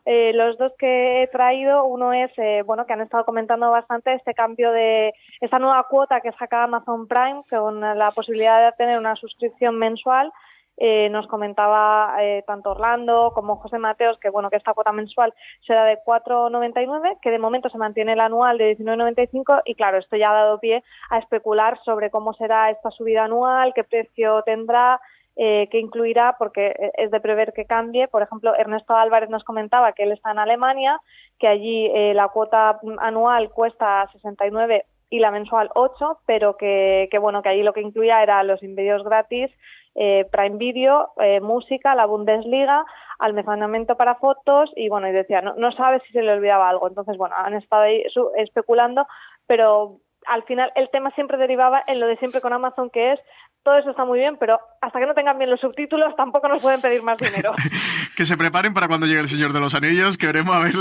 [0.04, 4.12] Eh, los dos que he traído, uno es, eh, bueno, que han estado comentando bastante
[4.12, 8.98] este cambio de esta nueva cuota que saca Amazon Prime con la posibilidad de tener
[8.98, 10.32] una suscripción mensual
[10.76, 15.32] eh, nos comentaba eh, tanto Orlando como José Mateos que bueno que esta cuota mensual
[15.66, 20.16] será de 4,99, que de momento se mantiene el anual de 19,95 y claro, esto
[20.16, 25.00] ya ha dado pie a especular sobre cómo será esta subida anual, qué precio tendrá,
[25.38, 28.08] eh, que incluirá, porque es de prever que cambie.
[28.08, 30.98] Por ejemplo, Ernesto Álvarez nos comentaba que él está en Alemania,
[31.38, 37.18] que allí eh, la cuota anual cuesta 69 y la mensual 8, pero que, que
[37.18, 39.50] bueno que allí lo que incluía era los vídeos gratis,
[39.96, 42.84] eh, Prime Video, eh, música, la Bundesliga,
[43.18, 46.86] almacenamiento para fotos y bueno, y decía, no, no sabe si se le olvidaba algo.
[46.86, 48.04] Entonces, bueno, han estado ahí
[48.36, 49.06] especulando,
[49.46, 53.20] pero al final el tema siempre derivaba en lo de siempre con Amazon, que es
[53.66, 56.62] todo eso está muy bien, pero hasta que no tengan bien los subtítulos tampoco nos
[56.62, 57.52] pueden pedir más dinero.
[58.16, 60.74] que se preparen para cuando llegue el Señor de los Anillos, que veremos a ver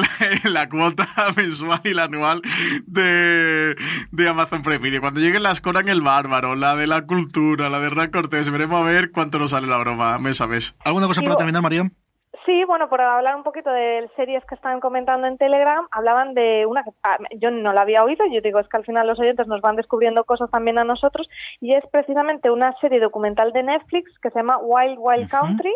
[0.44, 2.44] la, cuota mensual y la anual
[2.86, 3.76] de,
[4.12, 5.02] de Amazon Prime Video.
[5.02, 8.80] Cuando lleguen las Conan el Bárbaro, la de la cultura, la de Hernán Cortés, veremos
[8.80, 10.76] a ver cuánto nos sale la broma mes a mes.
[10.84, 11.90] ¿Alguna cosa para terminar, María?
[12.46, 16.68] Sí, bueno, por hablar un poquito de series que están comentando en Telegram, hablaban de
[16.68, 19.20] una que ah, yo no la había oído, yo digo, es que al final los
[19.20, 21.28] oyentes nos van descubriendo cosas también a nosotros,
[21.60, 25.76] y es precisamente una serie documental de Netflix que se llama Wild Wild Country.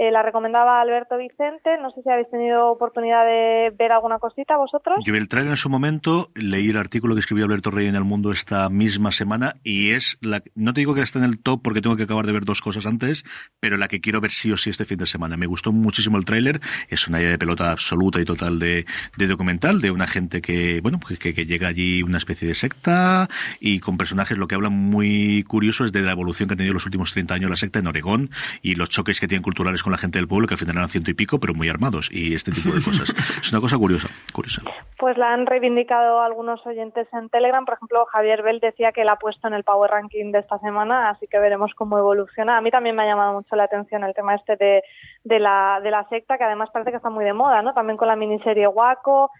[0.00, 1.76] Eh, la recomendaba Alberto Vicente.
[1.82, 4.96] No sé si habéis tenido oportunidad de ver alguna cosita vosotros.
[5.04, 7.94] Yo vi el trailer en su momento, leí el artículo que escribió Alberto Rey en
[7.94, 10.42] El Mundo esta misma semana y es la.
[10.54, 12.62] No te digo que está en el top porque tengo que acabar de ver dos
[12.62, 13.24] cosas antes,
[13.60, 15.36] pero la que quiero ver sí o sí este fin de semana.
[15.36, 16.60] Me gustó muchísimo el tráiler.
[16.88, 18.86] Es una idea de pelota absoluta y total de,
[19.18, 23.28] documental de una gente que, bueno, pues que, que, llega allí una especie de secta
[23.60, 24.38] y con personajes.
[24.38, 27.34] Lo que habla muy curioso es de la evolución que ha tenido los últimos 30
[27.34, 28.30] años la secta en Oregón
[28.62, 30.88] y los choques que tienen culturales con la gente del pueblo, que al final eran
[30.88, 33.08] ciento y pico, pero muy armados, y este tipo de cosas.
[33.40, 34.62] es una cosa curiosa, curiosa.
[34.98, 37.64] Pues la han reivindicado algunos oyentes en Telegram.
[37.64, 40.58] Por ejemplo, Javier Bell decía que la ha puesto en el Power Ranking de esta
[40.58, 42.56] semana, así que veremos cómo evoluciona.
[42.56, 44.82] A mí también me ha llamado mucho la atención el tema este de,
[45.24, 47.74] de, la, de la secta, que además parece que está muy de moda, ¿no?
[47.74, 49.30] También con la miniserie Waco.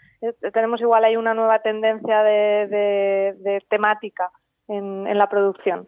[0.52, 4.30] Tenemos igual ahí una nueva tendencia de, de, temática
[4.68, 5.86] en, en la producción.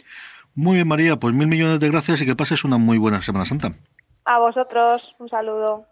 [0.54, 3.44] Muy bien, María, pues mil millones de gracias y que pases una muy buena Semana
[3.44, 3.72] Santa.
[4.24, 5.91] A vosotros, un saludo.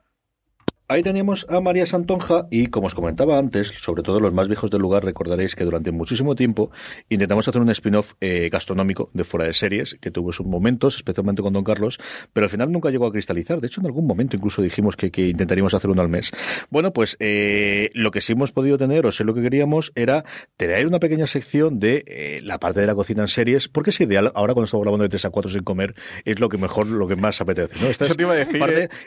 [0.91, 4.72] Ahí teníamos a María Santonja y, como os comentaba antes, sobre todo los más viejos
[4.72, 6.72] del lugar, recordaréis que durante muchísimo tiempo
[7.09, 11.43] intentamos hacer un spin-off eh, gastronómico de fuera de series, que tuvo sus momentos, especialmente
[11.43, 12.01] con Don Carlos,
[12.32, 13.61] pero al final nunca llegó a cristalizar.
[13.61, 16.32] De hecho, en algún momento incluso dijimos que, intentaríamos hacer uno al mes.
[16.70, 20.24] Bueno, pues eh, lo que sí hemos podido tener, o sé lo que queríamos, era
[20.57, 24.01] tener una pequeña sección de eh, la parte de la cocina en series, porque es
[24.01, 26.88] ideal, ahora cuando estamos grabando de 3 a 4 sin comer, es lo que mejor,
[26.88, 27.78] lo que más apetece.
[27.80, 27.86] ¿no?
[27.86, 28.16] Esta es,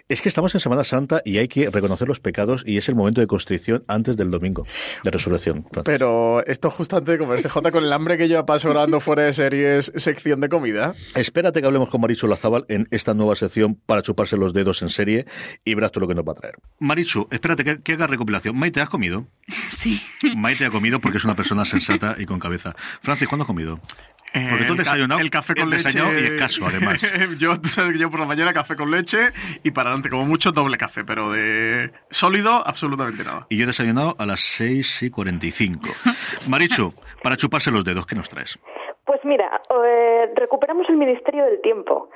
[0.07, 2.95] es que estamos en Semana Santa y hay que reconocer los pecados y es el
[2.95, 4.65] momento de constricción antes del domingo
[5.03, 5.65] de resurrección.
[5.83, 9.33] Pero esto justamente como este J con el hambre que yo paso grabando fuera de
[9.33, 10.93] series, sección de comida.
[11.15, 14.89] Espérate que hablemos con Marichu Lazábal en esta nueva sección para chuparse los dedos en
[14.89, 15.25] serie
[15.63, 16.55] y verás tú lo que nos va a traer.
[16.79, 18.57] Marichu, espérate que, que haga recopilación.
[18.57, 19.27] Maite, ¿has comido?
[19.69, 20.01] Sí.
[20.35, 22.75] Maite ha comido porque es una persona sensata y con cabeza.
[23.01, 23.79] Francis, ¿cuándo has comido?
[24.33, 26.99] Porque tú te desayunado el café con leche y escaso, además.
[27.37, 27.53] yo,
[27.95, 29.31] yo por la mañana café con leche
[29.63, 33.45] y para adelante, como mucho, doble café, pero de sólido, absolutamente nada.
[33.49, 35.89] Y yo he desayunado a las 6 y 45.
[36.49, 38.57] Marichu, para chuparse los dedos, ¿qué nos traes?
[39.05, 42.09] Pues mira, eh, recuperamos el Ministerio del Tiempo.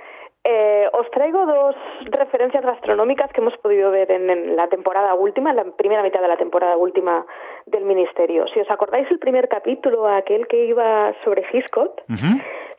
[0.43, 1.75] Eh, os traigo dos
[2.05, 6.27] referencias gastronómicas que hemos podido ver en, la temporada última, en la primera mitad de
[6.29, 7.25] la temporada última
[7.65, 8.45] del Ministerio.
[8.53, 12.01] Si os acordáis el primer capítulo, aquel que iba sobre Hitchcock,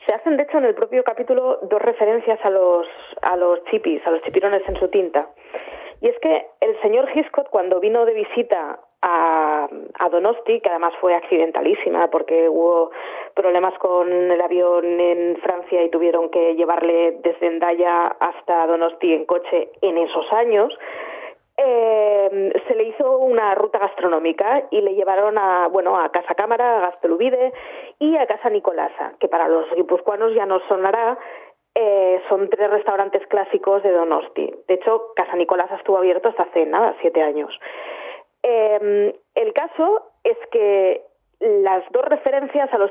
[0.06, 2.86] se hacen de hecho en el propio capítulo dos referencias a los,
[3.20, 5.28] a los chipis, a los chipirones en su tinta.
[6.00, 9.68] Y es que el señor Hitchcock, cuando vino de visita a,
[9.98, 12.90] a, Donosti, que además fue accidentalísima porque hubo
[13.34, 19.24] problemas con el avión en Francia y tuvieron que llevarle desde Endaya hasta Donosti en
[19.24, 20.72] coche en esos años,
[21.60, 26.78] eh, se le hizo una ruta gastronómica y le llevaron a, bueno, a Casa Cámara,
[26.78, 27.52] a Gastelubide
[27.98, 31.18] y a Casa Nicolasa, que para los guipuzcoanos ya no sonará,
[31.74, 34.54] eh, son tres restaurantes clásicos de Donosti.
[34.68, 37.52] De hecho, Casa Nicolasa estuvo abierto hasta hace nada, siete años.
[38.42, 41.02] Eh, el caso es que
[41.40, 42.90] las dos referencias a los,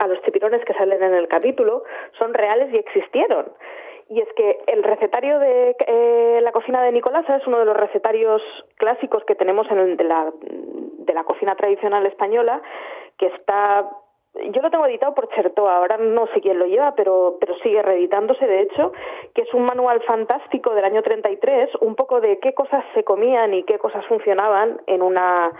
[0.00, 1.84] a los chipirones que salen en el capítulo
[2.18, 3.52] son reales y existieron.
[4.08, 7.76] Y es que el recetario de eh, la cocina de Nicolasa es uno de los
[7.76, 8.40] recetarios
[8.76, 12.62] clásicos que tenemos en el de, la, de la cocina tradicional española,
[13.18, 13.88] que está
[14.52, 17.82] yo lo tengo editado por Chertoa, ahora no sé quién lo lleva, pero, pero sigue
[17.82, 18.92] reeditándose, de hecho,
[19.34, 23.54] que es un manual fantástico del año 33, un poco de qué cosas se comían
[23.54, 25.52] y qué cosas funcionaban en una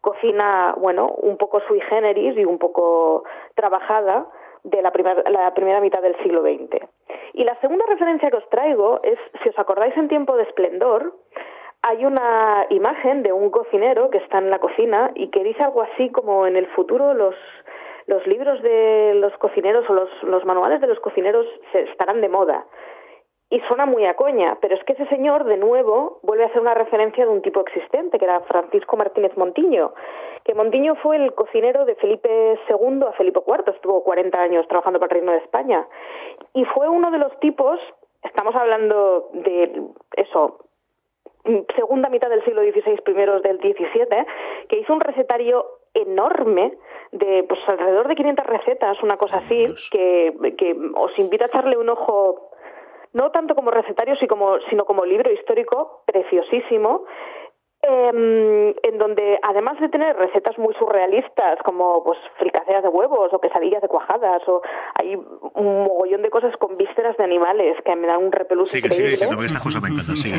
[0.00, 3.24] cocina, bueno, un poco sui generis y un poco
[3.54, 4.26] trabajada
[4.64, 4.92] de la,
[5.30, 6.84] la primera mitad del siglo XX.
[7.34, 11.14] Y la segunda referencia que os traigo es, si os acordáis en tiempo de esplendor,
[11.82, 15.82] hay una imagen de un cocinero que está en la cocina y que dice algo
[15.82, 17.34] así como en el futuro los,
[18.06, 19.92] los libros de los cocineros o
[20.26, 22.66] los, manuales de los cocineros se estarán de moda.
[23.50, 26.62] Y suena muy a coña, pero es que ese señor, de nuevo, vuelve a hacer
[26.62, 29.92] una referencia de un tipo existente, que era Francisco Martínez Montiño,
[30.44, 34.98] que Montiño fue el cocinero de Felipe II a Felipe IV, estuvo 40 años trabajando
[34.98, 35.86] para el Reino de España,
[36.54, 37.78] y fue uno de los tipos,
[38.22, 39.82] estamos hablando de
[40.16, 40.64] eso,
[41.76, 44.26] segunda mitad del siglo XVI, primeros del XVII,
[44.68, 46.76] que hizo un recetario enorme
[47.12, 51.76] de pues alrededor de 500 recetas, una cosa así, que, que os invito a echarle
[51.76, 52.50] un ojo
[53.12, 57.04] no tanto como recetario, sino como libro histórico preciosísimo,
[57.82, 63.40] eh, en donde además de tener recetas muy surrealistas como pues fricaseas de huevos o
[63.40, 64.62] quesadillas de cuajadas o
[64.94, 68.78] hay un mogollón de cosas con vísceras de animales que me dan un repelús sí,
[68.78, 69.16] increíble.
[69.16, 70.32] Sí, que esta cosa me encanta, sí,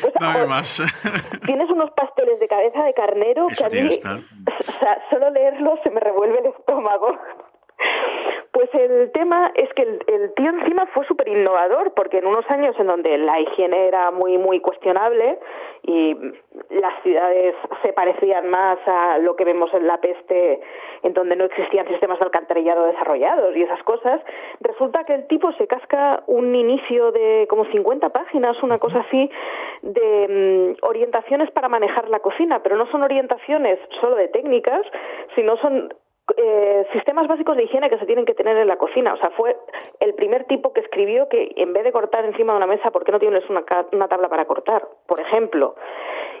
[0.00, 0.82] pues, Dame más.
[1.46, 5.78] tienes unos pasteles de cabeza de carnero Eso que a mí, o sea, solo leerlos
[5.84, 7.16] se me revuelve el estómago.
[8.52, 12.44] Pues el tema es que el, el tío encima fue súper innovador, porque en unos
[12.50, 15.38] años en donde la higiene era muy, muy cuestionable
[15.82, 16.16] y
[16.68, 20.60] las ciudades se parecían más a lo que vemos en la peste,
[21.02, 24.20] en donde no existían sistemas de alcantarillado desarrollados y esas cosas,
[24.60, 29.30] resulta que el tipo se casca un inicio de como 50 páginas, una cosa así,
[29.82, 34.82] de mm, orientaciones para manejar la cocina, pero no son orientaciones solo de técnicas,
[35.34, 35.94] sino son
[36.36, 39.14] eh, sistemas básicos de higiene que se tienen que tener en la cocina.
[39.14, 39.56] O sea, fue
[40.00, 43.04] el primer tipo que escribió que en vez de cortar encima de una mesa, ¿por
[43.04, 44.86] qué no tienes una, una tabla para cortar?
[45.06, 45.74] Por ejemplo.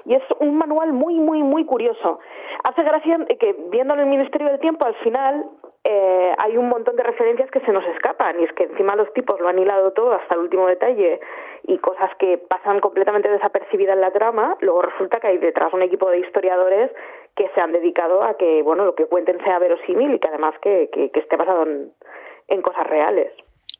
[0.04, 2.20] Y es un manual muy, muy, muy curioso.
[2.64, 5.44] Hace gracia que viéndolo en el Ministerio del Tiempo, al final
[5.84, 9.12] eh, hay un montón de referencias que se nos escapan y es que encima los
[9.14, 11.20] tipos lo han hilado todo hasta el último detalle
[11.62, 15.82] y cosas que pasan completamente desapercibidas en la trama, luego resulta que hay detrás un
[15.82, 16.90] equipo de historiadores
[17.34, 20.54] que se han dedicado a que bueno lo que cuenten sea verosímil y que además
[20.60, 23.32] que, que, esté basado en cosas reales.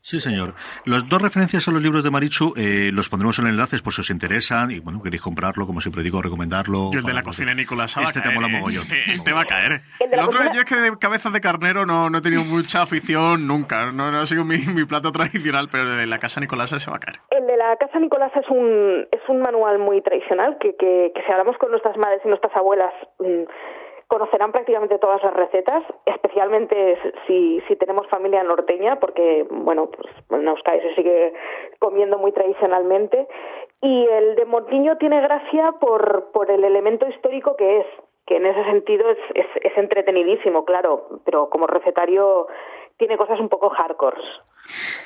[0.02, 0.54] Sí, señor.
[0.86, 4.00] Las dos referencias a los libros de Marichu eh, los pondremos en enlaces por si
[4.00, 6.90] os interesan y, bueno, queréis comprarlo, como siempre digo, recomendarlo.
[6.92, 8.50] El de la cocina de Nicolás va a Este te caer, mola ¿eh?
[8.50, 8.78] mogollón.
[8.82, 9.82] Este, este va a caer.
[10.00, 12.82] El otro cocina- yo es que de cabezas de carnero no, no he tenido mucha
[12.82, 13.92] afición nunca.
[13.92, 16.90] No, no ha sido mi, mi plato tradicional, pero el de la casa Nicolás se
[16.90, 17.20] va a caer.
[17.30, 21.22] El de la Casa Nicolás es un, es un manual muy tradicional que, que, que
[21.26, 23.44] si hablamos con nuestras madres y nuestras abuelas mm,
[24.10, 30.48] conocerán prácticamente todas las recetas, especialmente si, si tenemos familia norteña, porque bueno, pues en
[30.48, 31.32] Euskadi se sigue
[31.78, 33.28] comiendo muy tradicionalmente.
[33.80, 37.86] Y el de Montiño tiene gracia por, por el elemento histórico que es,
[38.26, 42.48] que en ese sentido es, es, es entretenidísimo, claro, pero como recetario
[43.00, 44.20] tiene cosas un poco hardcore.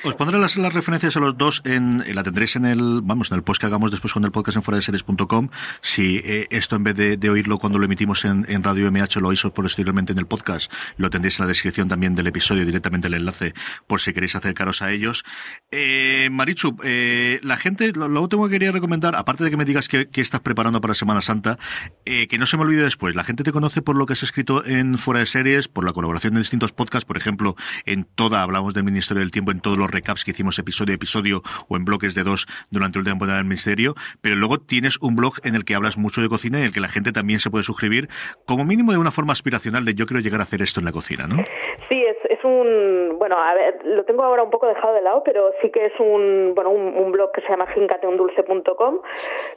[0.03, 3.37] Os pondré las, las referencias a los dos en, la tendréis en el, vamos, en
[3.37, 5.49] el post que hagamos después con el podcast en fuera de series.com.
[5.81, 9.19] Si eh, esto en vez de, de, oírlo cuando lo emitimos en, en Radio MH
[9.21, 13.07] lo oís posteriormente en el podcast, lo tendréis en la descripción también del episodio, directamente
[13.07, 13.53] el enlace,
[13.87, 15.23] por si queréis acercaros a ellos.
[15.71, 19.65] Eh, Marichu, eh, la gente, lo, lo, último que quería recomendar, aparte de que me
[19.65, 21.57] digas que, que estás preparando para Semana Santa,
[22.05, 24.23] eh, que no se me olvide después, la gente te conoce por lo que has
[24.23, 28.41] escrito en fuera de series, por la colaboración en distintos podcasts, por ejemplo, en toda,
[28.41, 31.77] hablamos del Ministerio del Tiempo, en todos los recaps que hicimos episodio a episodio o
[31.77, 35.55] en bloques de dos durante última temporada del Ministerio, pero luego tienes un blog en
[35.55, 37.63] el que hablas mucho de cocina y en el que la gente también se puede
[37.63, 38.07] suscribir,
[38.45, 40.91] como mínimo de una forma aspiracional de yo quiero llegar a hacer esto en la
[40.91, 41.43] cocina, ¿no?
[41.89, 45.23] Sí, es, es un, bueno, a ver, lo tengo ahora un poco dejado de lado,
[45.23, 48.99] pero sí que es un, bueno, un, un blog que se llama gincateundulce.com,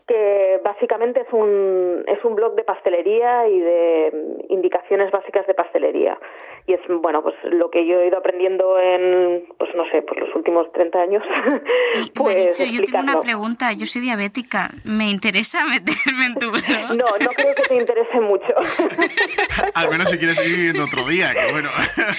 [0.06, 6.18] que básicamente es un, es un blog de pastelería y de indicaciones básicas de pastelería.
[6.68, 10.20] Y es, bueno, pues lo que yo he ido aprendiendo en, pues no sé, pues
[10.20, 11.22] los últimos 30 años.
[12.04, 13.72] Y, pues Marichu, yo tengo una pregunta.
[13.72, 14.70] Yo soy diabética.
[14.84, 16.90] ¿Me interesa meterme en tu blog?
[16.90, 18.44] No, no creo que te interese mucho.
[19.74, 21.70] Al menos si quieres ir viendo otro día, que bueno.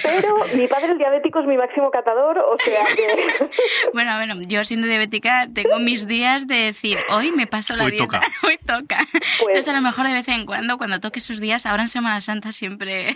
[0.02, 3.48] Pero mi padre el diabético es mi máximo catador, o sea que...
[3.92, 7.92] Bueno, bueno, yo siendo diabética tengo mis días de decir, hoy me paso la Hoy
[7.92, 8.20] dieta, toca.
[8.46, 8.98] hoy toca.
[9.12, 11.88] Pues- Entonces a lo mejor de vez en cuando, cuando toque esos días, ahora en
[11.88, 13.14] Semana Santa siempre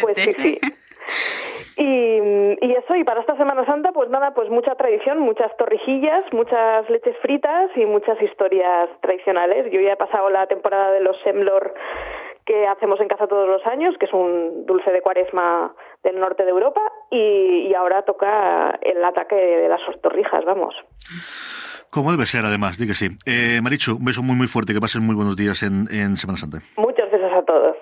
[0.00, 0.42] Pues sí, apetece.
[0.42, 0.71] sí.
[1.76, 2.18] Y,
[2.60, 6.88] y eso, y para esta Semana Santa, pues nada, pues mucha tradición, muchas torrijillas, muchas
[6.90, 9.70] leches fritas y muchas historias tradicionales.
[9.72, 11.74] Yo ya he pasado la temporada de los semlor
[12.44, 16.44] que hacemos en casa todos los años, que es un dulce de cuaresma del norte
[16.44, 16.80] de Europa,
[17.10, 20.74] y, y ahora toca el ataque de las torrijas, vamos.
[21.90, 23.10] Como debe ser, además, di que sí.
[23.26, 26.38] Eh, Marichu, un beso muy, muy fuerte, que pases muy buenos días en, en Semana
[26.38, 26.62] Santa.
[26.76, 27.76] Muchos besos a todos.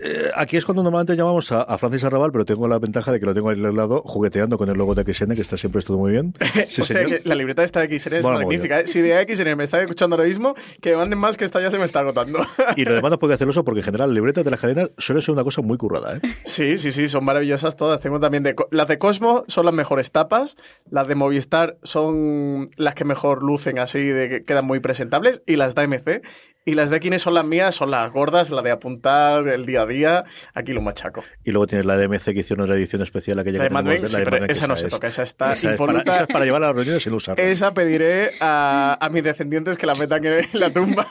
[0.00, 3.26] Eh, aquí es cuando normalmente llamamos a, Francis Arrabal, pero tengo la ventaja de que
[3.26, 5.98] lo tengo ahí al lado jugueteando con el logo de XN, que está siempre estuvo
[5.98, 6.34] muy bien.
[6.68, 6.94] Sí,
[7.24, 8.80] la libreta esta de XN es magnífica.
[8.80, 8.86] ¿eh?
[8.86, 11.78] Si de XN me está escuchando ahora mismo, que manden más, que esta ya se
[11.78, 12.40] me está agotando.
[12.76, 14.90] y lo demás no puede hacer uso porque en general las libretas de las cadenas
[14.98, 16.16] suele ser una cosa muy currada.
[16.16, 16.20] ¿eh?
[16.44, 18.00] Sí, sí, sí, son maravillosas todas.
[18.00, 18.54] Tengo también de.
[18.70, 20.56] Las de Cosmo son las mejores tapas,
[20.90, 25.56] las de Movistar son las que mejor lucen así, de que quedan muy presentables, y
[25.56, 26.22] las de AMC
[26.68, 29.80] y las de Kines son las mías, son las gordas, la de apuntar el día
[29.80, 30.24] a día.
[30.54, 31.24] Aquí lo machaco.
[31.44, 34.12] Y luego tienes la de MC que hicieron la edición especial aquella la que tenemos,
[34.12, 36.62] la de esa no se toca, esa está esa Es para, esa es para llevar
[36.62, 37.42] a las reuniones sin usarla.
[37.42, 41.06] Esa pediré a, a, mis descendientes que la metan en la tumba,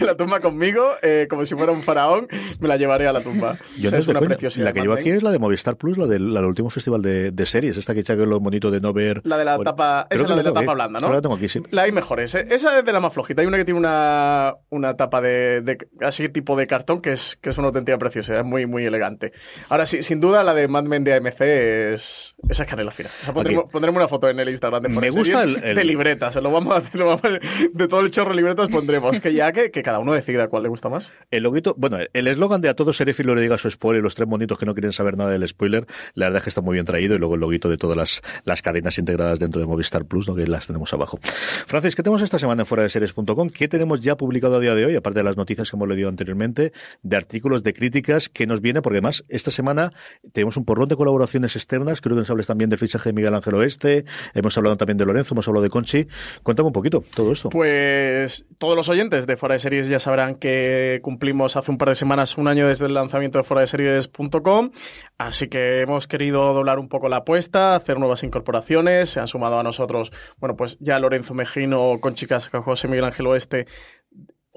[0.00, 2.28] en la tumba conmigo, eh, como si fuera un faraón,
[2.60, 3.58] me la llevaré a la tumba.
[3.78, 4.66] Yo es una preciosidad.
[4.66, 7.46] La que llevo aquí es la de Movistar Plus, la del, último festival de, de,
[7.46, 9.20] series, esta que echa que lo bonito de no ver.
[9.24, 11.12] La de la tapa, esa es la de la tapa blanda, ¿no?
[11.12, 11.60] La tengo aquí, sí.
[11.70, 12.34] La hay mejores.
[12.34, 12.46] ¿eh?
[12.50, 13.42] Esa es de la más flojita.
[13.42, 17.38] Hay una que tiene una, una tapa de de, así tipo de cartón que es,
[17.40, 19.32] que es una preciosidad, es muy, muy elegante.
[19.68, 23.08] Ahora, sí, sin duda, la de Mad Men de AMC es, esa es canela fina.
[23.32, 26.78] pondremos, una foto en el Instagram de Me gusta el, de libretas, lo vamos a
[26.78, 27.40] hacer,
[27.72, 30.64] de todo el chorro de libretas pondremos, que ya que, que, cada uno decida cuál
[30.64, 31.12] le gusta más.
[31.30, 34.28] El loguito, bueno, el eslogan de a todo seréfilo le diga su spoiler, los tres
[34.28, 36.84] monitos que no quieren saber nada del spoiler, la verdad es que está muy bien
[36.84, 40.28] traído y luego el loguito de todas las, las cadenas integradas dentro de Movistar Plus,
[40.28, 40.34] ¿no?
[40.34, 41.18] que las tenemos abajo.
[41.66, 43.48] Francis, ¿qué tenemos esta semana en fuera de series.com?
[43.48, 46.08] ¿Qué tenemos ya publicado a día de hoy, aparte de las noticias que hemos leído
[46.08, 46.72] anteriormente,
[47.02, 49.92] de artículos, de críticas que nos viene, porque además esta semana
[50.32, 53.34] tenemos un porrón de colaboraciones externas, creo que nos hables también del fichaje de Miguel
[53.34, 54.04] Ángel Oeste,
[54.34, 56.08] hemos hablado también de Lorenzo, hemos hablado de Conchi.
[56.42, 57.50] Cuéntame un poquito todo esto.
[57.50, 61.90] Pues todos los oyentes de Fuera de Series ya sabrán que cumplimos hace un par
[61.90, 64.70] de semanas un año desde el lanzamiento de fuera de series.com,
[65.16, 69.60] así que hemos querido doblar un poco la apuesta, hacer nuevas incorporaciones, se han sumado
[69.60, 73.66] a nosotros, bueno, pues ya Lorenzo Mejino, Conchi Casca, José Miguel Ángel Oeste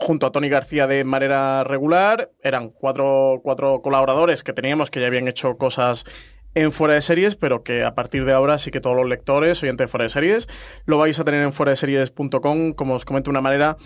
[0.02, 2.32] junto a Tony García de manera regular.
[2.42, 6.06] Eran cuatro, cuatro colaboradores que teníamos que ya habían hecho cosas
[6.54, 9.62] en Fuera de Series, pero que a partir de ahora sí que todos los lectores,
[9.64, 10.48] oyentes de Fuera de Series,
[10.86, 13.78] lo vais a tener en fuera de series.com, como os comento, una manera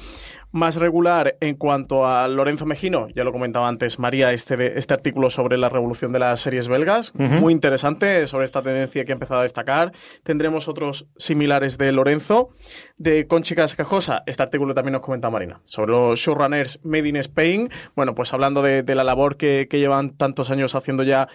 [0.56, 5.30] más regular en cuanto a Lorenzo Mejino, ya lo comentaba antes María, este, este artículo
[5.30, 9.42] sobre la revolución de las series belgas, muy interesante sobre esta tendencia que ha empezado
[9.42, 9.92] a destacar.
[10.24, 12.50] Tendremos otros similares de Lorenzo.
[12.98, 17.70] De Conchi Cascajosa, este artículo también nos comenta Marina, sobre los showrunners Made in Spain.
[17.94, 21.28] Bueno, pues hablando de, la labor que, que llevan tantos años haciendo ya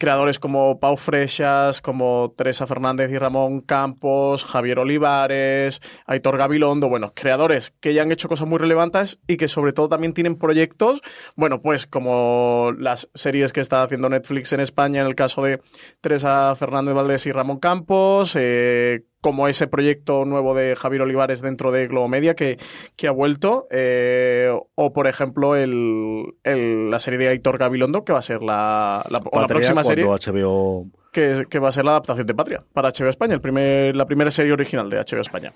[0.00, 7.12] creadores como Pau Freixas, como Teresa Fernández y Ramón Campos, Javier Olivares, Aitor Gabilondo, bueno,
[7.14, 11.02] creadores que ya han hecho cosas muy relevantes y que sobre todo también tienen proyectos,
[11.36, 15.60] bueno, pues como las series que está haciendo Netflix en España en el caso de
[16.00, 21.72] Teresa Fernández Valdés y Ramón Campos, eh, como ese proyecto nuevo de Javier Olivares dentro
[21.72, 22.58] de Globomedia que,
[22.96, 28.20] que ha vuelto, eh, o por ejemplo el, la serie de Aitor Gabilondo, que va
[28.20, 30.04] a ser la, la, la próxima serie.
[30.04, 34.06] HBO que, va a ser la adaptación de Patria para HBO España, el primer, la
[34.06, 35.52] primera serie original de HBO España.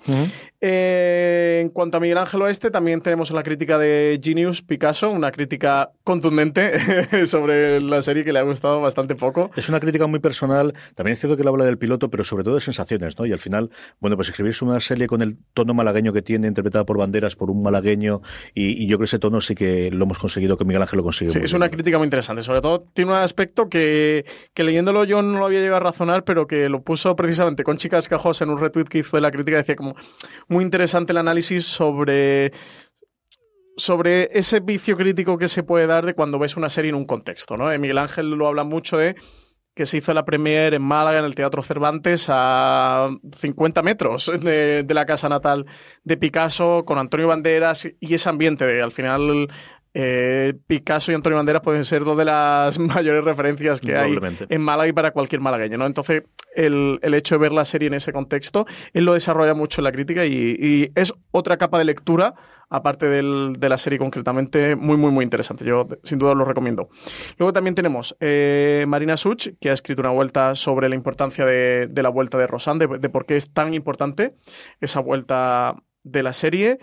[0.61, 5.31] Eh, en cuanto a Miguel Ángel Oeste, también tenemos la crítica de Genius Picasso, una
[5.31, 9.51] crítica contundente sobre la serie que le ha gustado bastante poco.
[9.55, 12.43] Es una crítica muy personal, también es cierto que le habla del piloto, pero sobre
[12.43, 13.25] todo de sensaciones, ¿no?
[13.25, 16.85] Y al final, bueno, pues escribirse una serie con el tono malagueño que tiene, interpretada
[16.85, 18.21] por banderas, por un malagueño,
[18.53, 21.03] y, yo creo que ese tono sí que lo hemos conseguido, que Miguel Ángel lo
[21.03, 21.31] consigue.
[21.31, 25.21] Sí, es una crítica muy interesante, sobre todo tiene un aspecto que, que leyéndolo yo
[25.21, 28.59] no había llegado a razonar, pero que lo puso precisamente con Chicas Cajos en un
[28.59, 29.95] retweet que hizo de la crítica, decía como
[30.47, 32.51] muy interesante el análisis sobre
[33.77, 37.05] sobre ese vicio crítico que se puede dar de cuando ves una serie en un
[37.05, 37.71] contexto, ¿no?
[37.71, 39.15] Eh, Miguel Ángel lo habla mucho de
[39.75, 44.85] que se hizo la premiere en Málaga, en el Teatro Cervantes, a 50 metros de,
[44.87, 45.65] la casa natal
[46.05, 48.65] de Picasso, con Antonio Banderas y ese ambiente.
[48.65, 49.49] De, al final,
[49.97, 54.17] eh, Picasso y Antonio Banderas pueden ser dos de las mayores referencias que hay
[54.49, 55.85] en Málaga y para cualquier malagueño, ¿no?
[55.85, 56.23] Entonces,
[56.53, 59.93] el, hecho de ver la serie en ese contexto, él lo desarrolla mucho en la
[59.93, 62.35] crítica y, es otra capa de lectura,
[62.69, 65.63] aparte de la serie concretamente, muy, muy, muy interesante.
[65.63, 66.89] Yo sin duda lo recomiendo.
[67.37, 71.89] Luego también tenemos eh, Marina Such, que ha escrito una vuelta sobre la importancia de,
[71.95, 74.35] la vuelta de Rosan, de por qué es tan importante
[74.81, 76.79] esa vuelta de la serie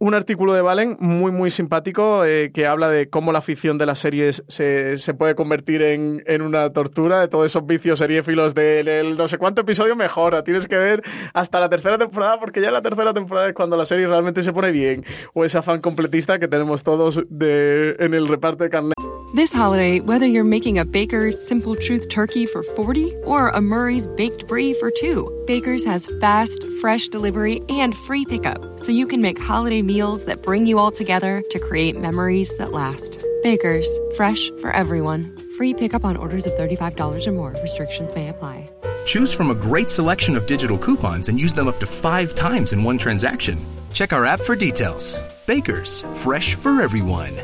[0.00, 3.84] un artículo de Valen muy, muy simpático eh, que habla de cómo la afición de
[3.84, 9.28] las series se, puede convertir en, una tortura, de todos esos vicios seriéfilos del no
[9.28, 10.42] sé cuánto episodio mejora.
[10.42, 11.02] Tienes que ver
[11.34, 14.54] hasta la tercera temporada porque ya la tercera temporada es cuando la serie realmente se
[14.54, 15.04] pone bien.
[15.34, 18.94] O ese afán completista que tenemos todos de, en el reparto de carnet.
[19.34, 24.08] This holiday, whether you're making a Baker's Simple Truth turkey for 40 or a Murray's
[24.08, 29.20] Baked Brie for 2, Baker's has fast, fresh delivery and free pickup, so you can
[29.20, 33.18] make holiday meals that bring you all together to create memories that last.
[33.42, 35.36] Baker's, fresh for everyone.
[35.56, 37.50] Free pickup on orders of $35 or more.
[37.62, 38.70] Restrictions may apply.
[39.06, 42.72] Choose from a great selection of digital coupons and use them up to five times
[42.72, 43.58] in one transaction.
[43.92, 45.20] Check our app for details.
[45.48, 47.34] Baker's, fresh for everyone.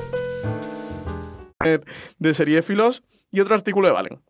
[2.21, 3.03] de seriéfilos
[3.33, 4.21] y otro artículo de Valen,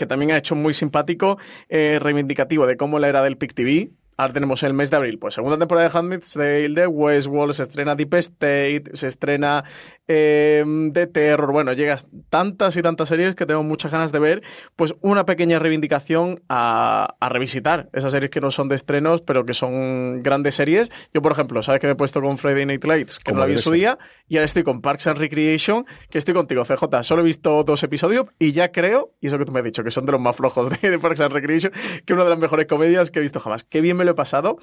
[0.00, 1.36] que también ha hecho muy simpático,
[1.68, 3.90] eh, reivindicativo de cómo la era del PIC TV
[4.20, 7.62] Ahora tenemos el mes de abril, pues segunda temporada de Handmaid's Tale, de Westworld, se
[7.62, 9.64] estrena Deep State, se estrena
[10.06, 10.62] eh,
[10.92, 14.42] The Terror, bueno, llegas tantas y tantas series que tengo muchas ganas de ver,
[14.76, 19.54] pues una pequeña reivindicación a, revisitar esas series que no son de estrenos, pero que
[19.54, 20.90] son grandes series.
[21.14, 23.46] Yo, por ejemplo, sabes que me he puesto con Friday Night Lights, que no la
[23.46, 23.98] vi en su día,
[24.28, 27.04] y ahora estoy con Parks and Recreation, que estoy contigo, CJ.
[27.04, 29.82] Solo he visto dos episodios y ya creo, y eso que tú me has dicho,
[29.82, 31.72] que son de los más flojos de, de Parks and Recreation,
[32.04, 33.64] que una de las mejores comedias que he visto jamás.
[33.64, 34.58] Qué bien me lo he pasado.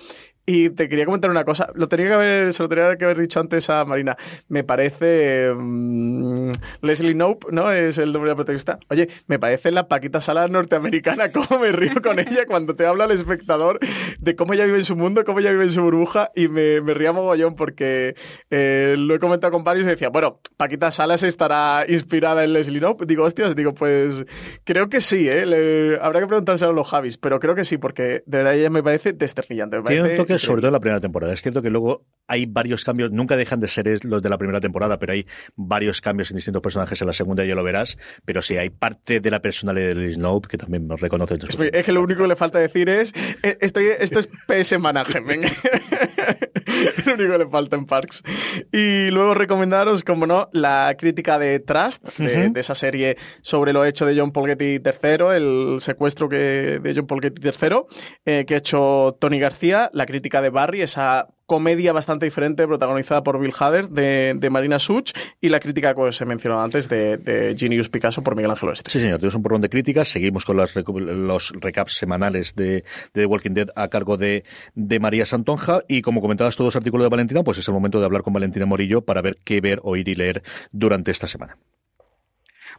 [0.49, 1.69] Y te quería comentar una cosa.
[1.75, 4.15] Lo tenía que haber, se lo tenía que haber dicho antes a Marina.
[4.47, 5.51] Me parece.
[5.53, 7.69] Mm, Leslie Nope, ¿no?
[7.69, 8.79] Es el nombre de la protagonista.
[8.89, 11.31] Oye, me parece la Paquita Sala norteamericana.
[11.33, 13.79] Cómo me río con ella cuando te habla el espectador
[14.19, 16.31] de cómo ella vive en su mundo, cómo ella vive en su burbuja.
[16.33, 18.15] Y me, me ría mogollón porque
[18.49, 22.79] eh, lo he comentado con varios y decía, bueno, Paquita Salas estará inspirada en Leslie
[22.79, 23.05] Nope.
[23.05, 24.25] Digo, hostias, digo, pues
[24.63, 25.99] creo que sí, ¿eh?
[26.01, 28.81] habrá que preguntárselo a los Javis, pero creo que sí, porque de verdad ella me
[28.81, 29.81] parece desterrillante.
[29.83, 31.33] Tiene un toque sobre todo en la primera temporada.
[31.33, 34.59] Es cierto que luego hay varios cambios, nunca dejan de ser los de la primera
[34.59, 35.25] temporada, pero hay
[35.55, 37.97] varios cambios en distintos personajes en la segunda, ya lo verás.
[38.25, 41.35] Pero sí, hay parte de la personalidad de Leslie Nope que también reconoce.
[41.35, 43.13] Es, es que lo único que le falta decir es,
[43.43, 45.45] eh, estoy, esto es PS Management.
[47.05, 48.23] lo único que le falta en Parks.
[48.71, 54.05] Y luego recomendaros, como no, la crítica de Trust, de, esa serie sobre lo hecho
[54.05, 57.77] de John Paul Getty III, el secuestro que, de John Paul Getty III,
[58.25, 63.23] eh, que ha hecho Tony García, la crítica de Barry, esa comedia bastante diferente protagonizada
[63.23, 67.17] por Bill Hader de, Marina Such y la crítica que os he mencionado antes de,
[67.17, 68.89] de Genius Picasso por Miguel Ángel Oeste.
[68.89, 70.09] Sí, señor, tenemos un porrón de críticas.
[70.09, 74.43] Seguimos con los recaps semanales de, The Walking Dead a cargo de,
[74.75, 78.05] de María Santonja y como comentabas todos artículos de Valentina, pues es el momento de
[78.05, 81.57] hablar con Valentina Morillo para ver qué ver, oír y leer durante esta semana.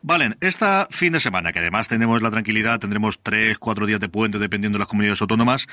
[0.03, 4.09] Valen, esta fin de semana, que además tenemos la tranquilidad, tendremos tres, cuatro días de
[4.09, 5.66] puente dependiendo de las comunidades autónomas,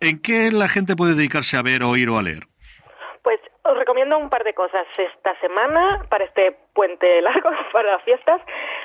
[0.00, 2.46] ¿en qué la gente puede dedicarse a ver, oír o a leer?
[3.22, 8.02] Pues os recomiendo un par de cosas esta semana para este puente largo, para las
[8.04, 8.40] fiestas.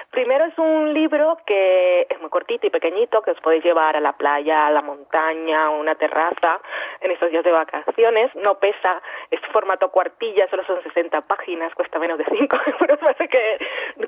[0.10, 4.00] Primero es un libro que es muy cortito y pequeñito, que os podéis llevar a
[4.00, 6.60] la playa, a la montaña, a una terraza
[7.02, 8.32] en estos días de vacaciones.
[8.36, 13.28] No pesa, es formato cuartilla, solo son 60 páginas, cuesta menos de 5 euros, parece
[13.28, 13.60] que,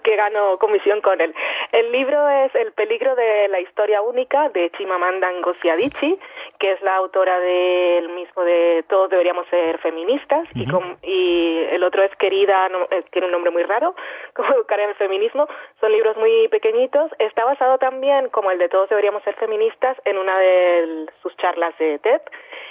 [0.02, 1.34] que gano comisión con él.
[1.72, 6.18] El libro es El peligro de la historia única de Chimamanda Ngozi Adichie,
[6.58, 10.66] que es la autora del mismo de Todos deberíamos ser feministas, y,
[11.04, 13.75] y el otro es Querida, eh, tiene un nombre muy raro,
[14.34, 15.48] como educar en el feminismo.
[15.80, 17.12] Son libros muy pequeñitos.
[17.20, 21.78] Está basado también, como el de Todos deberíamos ser feministas, en una de sus charlas
[21.78, 22.22] de TED.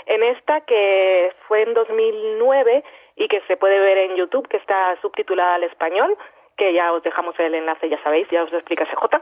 [0.06, 2.84] En esta que fue en 2009
[3.16, 6.16] y que se puede ver en YouTube, que está subtitulada al español,
[6.56, 9.20] que ya os dejamos el enlace, ya sabéis, ya os lo explica CJ.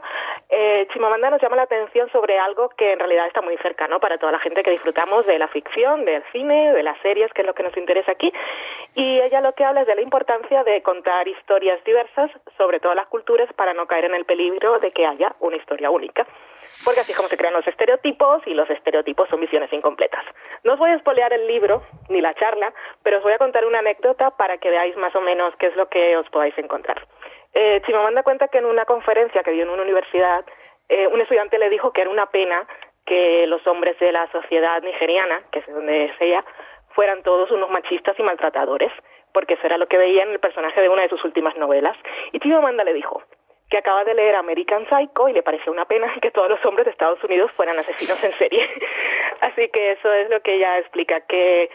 [0.49, 3.99] Eh, Chimamanda nos llama la atención sobre algo que en realidad está muy cerca, ¿no?
[3.99, 7.41] Para toda la gente que disfrutamos de la ficción, del cine, de las series, que
[7.41, 8.31] es lo que nos interesa aquí.
[8.95, 12.95] Y ella lo que habla es de la importancia de contar historias diversas sobre todas
[12.95, 16.27] las culturas para no caer en el peligro de que haya una historia única
[16.83, 20.25] porque así es como se crean los estereotipos y los estereotipos son visiones incompletas.
[20.63, 22.73] No os voy a espolear el libro ni la charla,
[23.03, 25.75] pero os voy a contar una anécdota para que veáis más o menos qué es
[25.75, 27.05] lo que os podáis encontrar.
[27.53, 30.45] Eh, Chimamanda cuenta que en una conferencia que dio en una universidad,
[30.89, 32.67] eh, un estudiante le dijo que era una pena
[33.05, 36.43] que los hombres de la sociedad nigeriana, que es donde es ella,
[36.95, 38.91] fueran todos unos machistas y maltratadores,
[39.33, 41.97] porque eso era lo que veía en el personaje de una de sus últimas novelas.
[42.31, 43.21] Y Chimamanda le dijo
[43.69, 46.85] que acaba de leer American Psycho y le pareció una pena que todos los hombres
[46.85, 48.69] de Estados Unidos fueran asesinos en serie.
[49.41, 51.69] Así que eso es lo que ella explica, que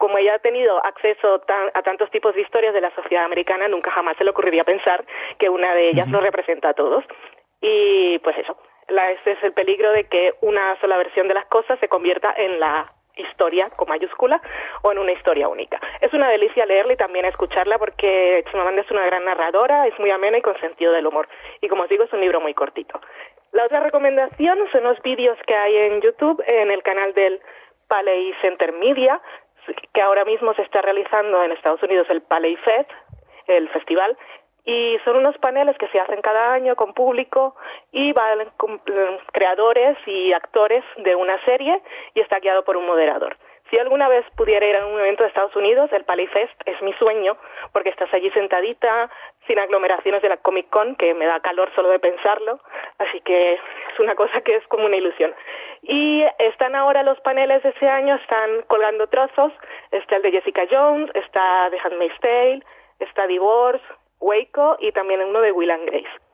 [0.00, 1.42] como ella ha tenido acceso
[1.74, 5.04] a tantos tipos de historias de la sociedad americana, nunca jamás se le ocurriría pensar
[5.38, 7.04] que una de ellas lo representa a todos.
[7.60, 8.56] Y pues eso,
[8.88, 12.32] la, ese es el peligro de que una sola versión de las cosas se convierta
[12.34, 14.40] en la historia con mayúscula
[14.80, 15.78] o en una historia única.
[16.00, 20.10] Es una delicia leerla y también escucharla porque Chimamanda es una gran narradora, es muy
[20.10, 21.28] amena y con sentido del humor.
[21.60, 22.98] Y como os digo, es un libro muy cortito.
[23.52, 27.42] La otra recomendación son los vídeos que hay en YouTube en el canal del
[27.86, 29.20] Palais Center Media
[29.92, 32.90] que ahora mismo se está realizando en Estados Unidos el Palais Fest,
[33.46, 34.16] el festival,
[34.64, 37.56] y son unos paneles que se hacen cada año con público
[37.92, 38.80] y van con
[39.32, 41.80] creadores y actores de una serie
[42.14, 43.36] y está guiado por un moderador.
[43.70, 46.92] Si alguna vez pudiera ir a un evento de Estados Unidos, el Palifest es mi
[46.94, 47.36] sueño,
[47.72, 49.08] porque estás allí sentadita,
[49.46, 52.60] sin aglomeraciones de la Comic Con, que me da calor solo de pensarlo,
[52.98, 53.60] así que es
[54.00, 55.32] una cosa que es como una ilusión.
[55.82, 59.52] Y están ahora los paneles de ese año, están colgando trozos,
[59.92, 62.62] está el de Jessica Jones, está The Handmaid's Tale,
[62.98, 63.84] está Divorce,
[64.18, 66.29] Waco y también uno de Will and Grace.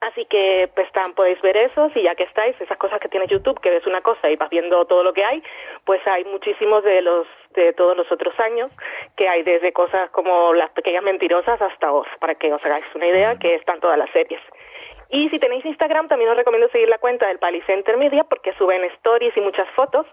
[0.00, 3.26] Así que pues tan, podéis ver esos y ya que estáis, esas cosas que tiene
[3.26, 5.42] YouTube, que ves una cosa y vas viendo todo lo que hay,
[5.84, 8.70] pues hay muchísimos de los de todos los otros años,
[9.16, 13.06] que hay desde cosas como las pequeñas mentirosas hasta Oz, para que os hagáis una
[13.06, 14.40] idea, que están todas las series.
[15.10, 18.84] Y si tenéis Instagram, también os recomiendo seguir la cuenta del Palicenter Media porque suben
[18.84, 20.06] stories y muchas fotos.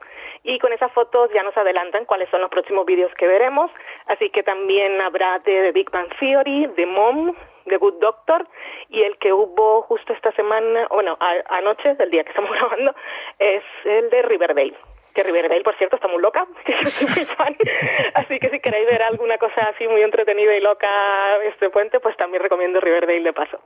[0.44, 3.70] Y con esas fotos ya nos adelantan cuáles son los próximos vídeos que veremos.
[4.06, 7.36] Así que también habrá de The Big Bang Theory, The Mom,
[7.66, 8.48] The Good Doctor
[8.90, 11.18] y el que hubo justo esta semana, bueno,
[11.50, 12.96] anoche, del día que estamos grabando,
[13.40, 14.76] es el de Riverdale
[15.14, 17.56] que Riverdale, por cierto, está muy loca, yo soy muy fan.
[18.16, 22.18] Así que si queréis ver alguna cosa así muy entretenida y loca este puente, pues
[22.18, 23.62] también recomiendo Riverdale de paso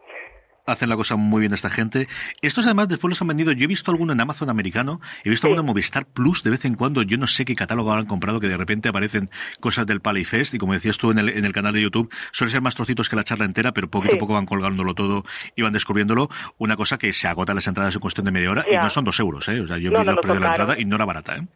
[0.65, 2.07] hacen la cosa muy bien esta gente.
[2.41, 3.51] Estos además después los han vendido.
[3.51, 6.65] Yo he visto alguno en Amazon americano, he visto alguno en Movistar Plus de vez
[6.65, 7.01] en cuando.
[7.01, 9.29] Yo no sé qué catálogo han comprado que de repente aparecen
[9.59, 12.51] cosas del Palifest y como decías tú en el, en el canal de YouTube, suelen
[12.51, 15.23] ser más trocitos que la charla entera, pero poquito a poco van colgándolo todo
[15.55, 16.29] y van descubriéndolo.
[16.57, 19.05] Una cosa que se agota las entradas en cuestión de media hora y no son
[19.05, 19.61] dos euros, ¿eh?
[19.61, 21.47] O sea, yo vi la de la entrada y no era barata, ¿eh?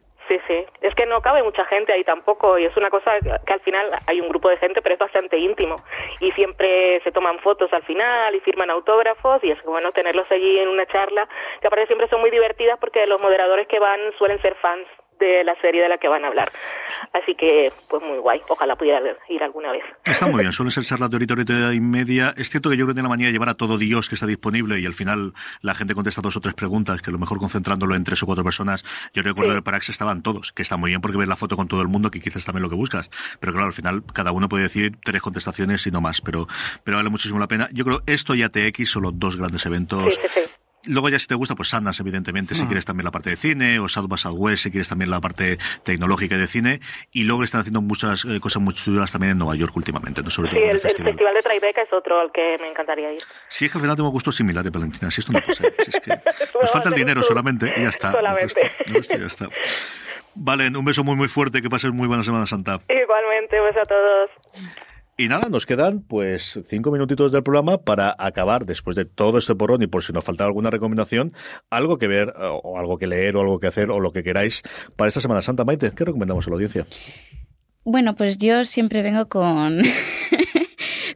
[0.80, 3.12] Es que no cabe mucha gente ahí tampoco y es una cosa
[3.46, 5.82] que al final hay un grupo de gente, pero es bastante íntimo.
[6.20, 10.58] Y siempre se toman fotos al final y firman autógrafos y es bueno tenerlos allí
[10.58, 11.28] en una charla
[11.60, 14.86] que aparte siempre son muy divertidas porque los moderadores que van suelen ser fans
[15.18, 16.52] de la serie de la que van a hablar.
[17.12, 18.40] Así que, pues muy guay.
[18.48, 19.84] Ojalá pudiera ir alguna vez.
[20.04, 20.52] Está muy bien.
[20.52, 22.34] Suele ser charlas de horita, y media.
[22.36, 24.14] Es cierto que yo creo que tiene la manía de llevar a todo Dios que
[24.14, 27.18] está disponible y al final la gente contesta dos o tres preguntas, que a lo
[27.18, 28.84] mejor concentrándolo en tres o cuatro personas.
[29.12, 31.56] Yo recuerdo que el Parax estaban todos, que está muy bien porque ves la foto
[31.56, 33.10] con todo el mundo, que quizás también lo que buscas.
[33.40, 36.20] Pero claro, al final cada uno puede decir tres contestaciones y no más.
[36.20, 36.46] Pero,
[36.82, 37.68] pero vale muchísimo la pena.
[37.72, 40.18] Yo creo esto y ATX son los dos grandes eventos.
[40.86, 43.78] Luego ya si te gusta, pues Sundance, evidentemente, si quieres también la parte de cine,
[43.78, 46.80] o South by Southwest, si quieres también la parte tecnológica de cine,
[47.12, 50.30] y luego están haciendo muchas eh, cosas muy chulas también en Nueva York últimamente, ¿no?
[50.30, 51.16] Sobre sí, todo el, el, festival.
[51.16, 53.20] de Tribeca es otro al que me encantaría ir.
[53.48, 55.64] Sí, es que al final tengo gustos similares, Valentina, si esto no pasa.
[55.78, 56.10] Si es que
[56.60, 58.12] nos falta el dinero solamente y ya está.
[58.12, 58.72] Solamente.
[59.08, 59.48] ya está.
[60.34, 62.80] Vale, un beso muy muy fuerte, que pases muy buena Semana Santa.
[62.88, 64.30] Igualmente, un beso a todos.
[65.16, 69.54] Y nada, nos quedan pues cinco minutitos del programa para acabar, después de todo este
[69.54, 71.32] porrón y por si nos falta alguna recomendación,
[71.70, 74.62] algo que ver o algo que leer o algo que hacer o lo que queráis
[74.96, 75.64] para esta Semana Santa.
[75.64, 76.86] Maite, ¿qué recomendamos a la audiencia?
[77.84, 79.82] Bueno, pues yo siempre vengo con...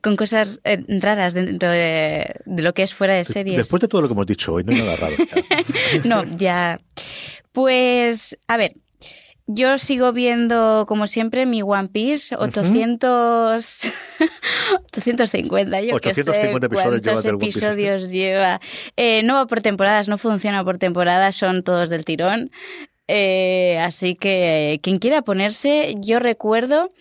[0.01, 3.57] con cosas eh, raras dentro de, lo que es fuera de series.
[3.57, 5.16] Después de todo lo que hemos dicho hoy, no hay nada raro.
[6.05, 6.80] no, ya.
[7.53, 8.74] Pues, a ver,
[9.51, 13.90] yo sigo viendo, como siempre, mi One Piece, 800...
[14.92, 18.61] 850, yo 850 sé cuántos episodios lleva.
[18.96, 22.51] Eh, no va por temporadas, no funciona por temporadas, son todos del tirón.
[23.09, 26.92] Eh, así que quien quiera ponerse, yo recuerdo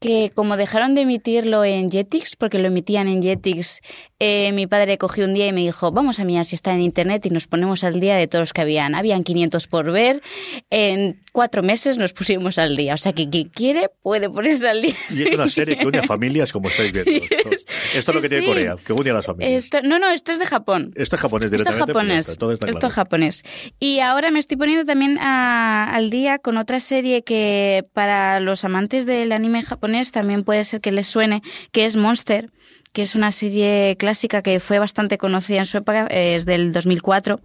[0.00, 3.80] que como dejaron de emitirlo en Jetix, porque lo emitían en Jetix,
[4.20, 6.80] eh, mi padre cogió un día y me dijo, vamos a mirar si está en
[6.80, 8.96] internet y nos ponemos al día de todos los que habían.
[8.96, 10.22] Habían 500 por ver,
[10.70, 12.94] en cuatro meses nos pusimos al día.
[12.94, 14.94] O sea que quien quiere puede ponerse al día.
[15.10, 17.10] Y es una serie que une a familias, como estáis viendo.
[17.94, 19.68] Esto, es lo que tiene Corea, que une a las familias.
[19.84, 20.92] no, no, esto es de Japón.
[20.96, 21.80] Esto es japonés directamente.
[21.80, 22.74] Esto es japonés.
[22.74, 23.44] Esto es japonés.
[23.78, 29.06] Y ahora me estoy poniendo también al día con otra serie que para los amantes
[29.06, 31.42] del anime japonés también puede ser que les suene,
[31.72, 32.50] que es Monster,
[32.92, 37.40] que es una serie clásica que fue bastante conocida en su época, es del 2004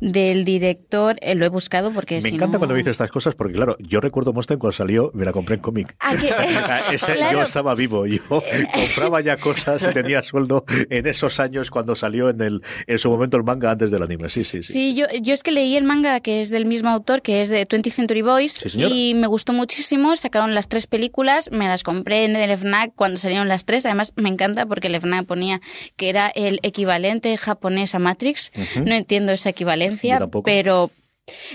[0.00, 3.76] del director, eh, lo he buscado porque Me encanta cuando dices estas cosas porque, claro,
[3.80, 5.94] yo recuerdo Monster cuando salió, me la compré en cómic.
[6.00, 6.14] Ah,
[7.32, 8.20] Yo estaba vivo, yo
[8.72, 13.10] compraba ya cosas y tenía sueldo en esos años cuando salió en el en su
[13.10, 14.28] momento el manga antes del anime.
[14.28, 14.72] Sí, sí, sí.
[14.72, 17.48] Sí, yo, yo es que leí el manga que es del mismo autor, que es
[17.48, 20.16] de 20th Century Boys, y me gustó muchísimo.
[20.16, 23.86] Sacaron las tres películas, me las compré en el FNAC cuando salieron las tres.
[23.86, 25.60] Además, me encanta porque el FNAC ponía
[25.96, 28.52] que era el equivalente japonés a Matrix.
[28.84, 30.90] No entiendo esa equivalencia, pero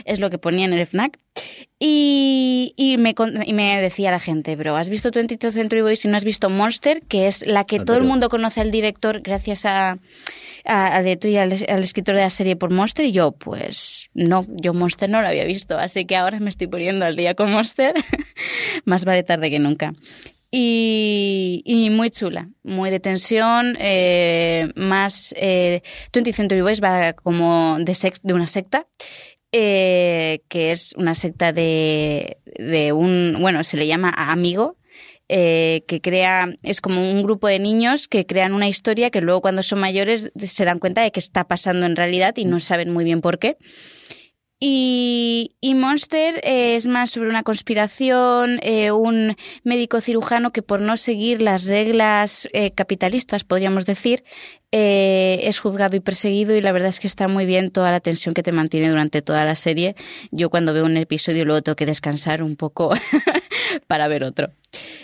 [0.06, 1.20] es lo que ponía en el FNAC.
[1.80, 6.10] Y, y, me, y me decía la gente, pero ¿has visto 22 Century Boys y
[6.10, 7.02] no has visto Monster?
[7.04, 9.98] Que es la que todo el mundo conoce al director gracias a,
[10.66, 13.06] a, de tú y al, escritor de la serie por Monster.
[13.06, 15.78] Y yo, pues no, yo Monster no lo había visto.
[15.78, 17.94] Así que ahora me estoy poniendo al día con Monster.
[18.86, 19.94] Más vale tarde que nunca.
[20.52, 25.34] Y, muy chula, muy de tensión, eh, más...
[25.38, 25.82] Eh,
[26.12, 28.88] 20th Century Boys va como de, sex, de una secta,
[29.52, 33.38] eh, que es una secta de, de un...
[33.40, 34.78] Bueno, se le llama amigo,
[35.32, 39.42] eh, que crea, es como un grupo de niños que crean una historia que luego
[39.42, 42.92] cuando son mayores se dan cuenta de que está pasando en realidad y no saben
[42.92, 43.58] muy bien por qué.
[44.62, 50.98] Y, y, Monster es más sobre una conspiración, eh, un médico cirujano que por no
[50.98, 54.26] seguir las reglas eh, capitalistas, podríamos decir,
[54.74, 58.02] eh, es juzgado y perseguido y la verdad es que está muy bien toda la
[58.02, 59.96] tensión que te mantiene durante toda la serie.
[60.32, 62.92] Yo cuando veo un episodio luego tengo que descansar un poco
[63.88, 64.52] para ver otro.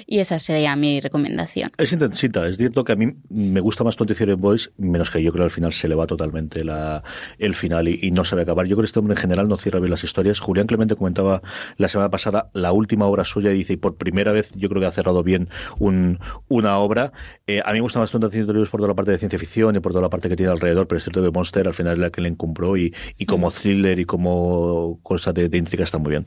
[0.07, 1.71] Y esa sería mi recomendación.
[1.77, 5.31] Es intensita, es cierto que a mí me gusta más Twenty Boys, menos que yo
[5.31, 7.03] creo que al final se le va totalmente la,
[7.39, 8.67] el final y, y, no sabe acabar.
[8.67, 10.39] Yo creo que este hombre en general no cierra bien las historias.
[10.39, 11.41] Julián Clemente comentaba
[11.77, 14.81] la semana pasada la última obra suya y dice, y por primera vez yo creo
[14.81, 15.49] que ha cerrado bien
[15.79, 17.11] un, una obra.
[17.47, 19.75] Eh, a mí me gusta más Twenty Boys por toda la parte de ciencia ficción
[19.75, 21.93] y por toda la parte que tiene alrededor, pero es cierto que Monster al final
[21.93, 25.83] es la que le encumbró y, y como thriller y como cosa de, de intriga
[25.83, 26.25] está muy bien.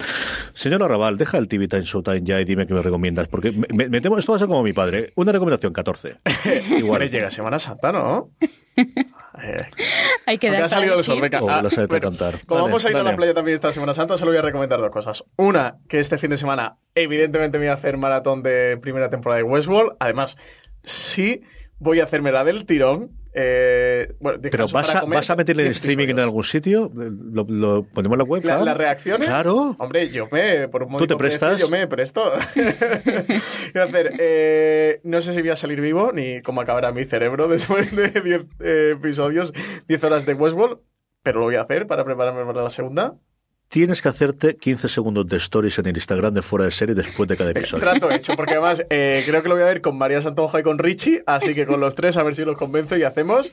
[0.52, 3.88] Señora Raval, deja el TV Time Showtime ya y dime qué me recomiendas, porque me,
[3.88, 5.12] me temo, esto va a ser como mi padre.
[5.16, 6.16] Una recomendación, 14.
[6.78, 8.30] Igual llega Semana Santa, ¿no?
[8.76, 9.56] Eh,
[10.26, 11.42] Hay que dar ha salido el sol, venga.
[11.42, 12.34] Oh, ah, lo sé bueno, cantar.
[12.46, 13.08] Como Dale, vamos a ir dale.
[13.08, 15.24] a la playa también esta Semana Santa, solo voy a recomendar dos cosas.
[15.36, 19.38] Una, que este fin de semana, evidentemente, me voy a hacer maratón de primera temporada
[19.38, 19.96] de Westworld.
[20.00, 20.36] Además,
[20.82, 21.42] sí
[21.78, 23.17] voy a hacerme la del tirón.
[23.34, 27.82] Eh, bueno, Pero vas a, vas a meterle en streaming en algún sitio, lo, lo
[27.84, 28.44] ponemos en la web.
[28.44, 28.64] La-?
[28.64, 29.28] ¿Las reacciones?
[29.28, 29.76] Claro.
[29.78, 30.68] Hombre, yo me.
[30.68, 31.60] Por un ¿Tú te precio, prestas?
[31.60, 32.32] Yo me presto.
[33.74, 34.12] Hacer.
[34.18, 38.08] eh, no sé si voy a salir vivo ni cómo acabará mi cerebro después de
[38.20, 39.52] 10 eh, episodios,
[39.86, 40.78] 10 horas de Westworld,
[41.22, 43.16] pero lo voy a hacer para prepararme para la segunda.
[43.68, 47.28] Tienes que hacerte 15 segundos de stories en el Instagram de fuera de serie después
[47.28, 47.80] de cada episodio.
[47.82, 50.62] Trato hecho, porque además eh, creo que lo voy a ver con María Santonja y
[50.62, 53.52] con Richie, así que con los tres a ver si los convenzo y hacemos.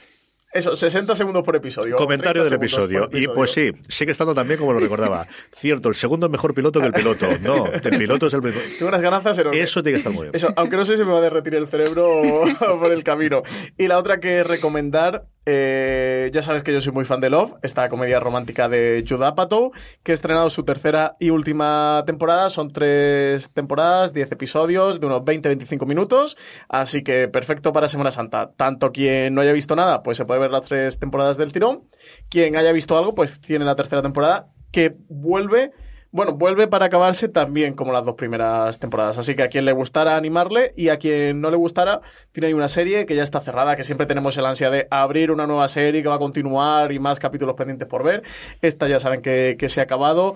[0.53, 1.97] Eso, 60 segundos por episodio.
[1.97, 3.09] Comentario 30 del episodio.
[3.11, 5.27] Y pues sí, sigue estando también como lo recordaba.
[5.53, 7.27] Cierto, el segundo es mejor piloto que el piloto.
[7.41, 8.61] No, el piloto es el piloto.
[8.77, 9.61] Tengo unas ganazas enormes.
[9.61, 10.31] Eso tiene que estar muy bien.
[10.33, 12.21] Eso, aunque no sé si me va a derretir el cerebro
[12.79, 13.43] por el camino.
[13.77, 17.53] Y la otra que recomendar, eh, ya sabes que yo soy muy fan de Love,
[17.61, 19.71] esta comedia romántica de Judd Apatow,
[20.03, 22.49] que ha estrenado su tercera y última temporada.
[22.49, 26.37] Son tres temporadas, 10 episodios de unos 20-25 minutos.
[26.67, 28.51] Así que perfecto para Semana Santa.
[28.57, 31.83] Tanto quien no haya visto nada, pues se puede ver las tres temporadas del tirón.
[32.29, 35.71] Quien haya visto algo, pues tiene la tercera temporada que vuelve
[36.15, 39.17] bueno, vuelve para acabarse también como las dos primeras temporadas.
[39.17, 41.99] Así que a quien le gustara animarle y a quien no le gustara,
[42.31, 45.29] tiene ahí una serie que ya está cerrada, que siempre tenemos el ansia de abrir
[45.29, 48.23] una nueva serie que va a continuar y más capítulos pendientes por ver.
[48.61, 50.35] Esta ya saben que, se ha acabado.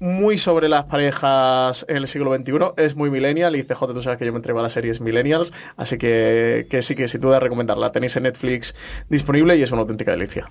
[0.00, 4.16] Muy sobre las parejas en el siglo XXI, es muy millennial y CJ, tú sabes
[4.18, 7.40] que yo me entrego a las series millennials, así que, que sí que sin duda
[7.40, 7.90] recomendarla.
[7.90, 8.76] Tenéis en Netflix
[9.08, 10.48] disponible y es una auténtica delicia.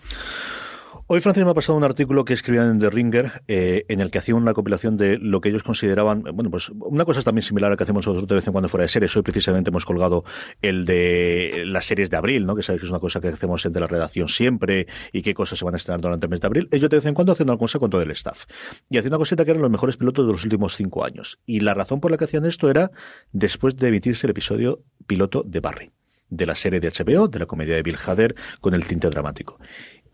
[1.10, 4.12] Hoy Francis me ha pasado un artículo que escribían en The Ringer eh, en el
[4.12, 7.70] que hacían una compilación de lo que ellos consideraban, bueno, pues una cosa también similar
[7.70, 9.16] a la que hacemos nosotros de vez en cuando fuera de series.
[9.16, 10.26] Hoy precisamente hemos colgado
[10.62, 12.58] el de las series de abril, ¿no?
[12.58, 15.58] Que sabéis que es una cosa que hacemos entre la redacción siempre y qué cosas
[15.58, 16.68] se van a estrenar durante el mes de abril.
[16.74, 18.44] Ellos de vez en cuando hacen una cosa con todo el staff.
[18.90, 21.40] Y hacían una cosita que eran los mejores pilotos de los últimos cinco años.
[21.46, 22.92] Y la razón por la que hacían esto era
[23.32, 25.92] después de emitirse el episodio piloto de Barry
[26.30, 29.60] de la serie de HBO, de la comedia de Bill Hader, con el tinte dramático.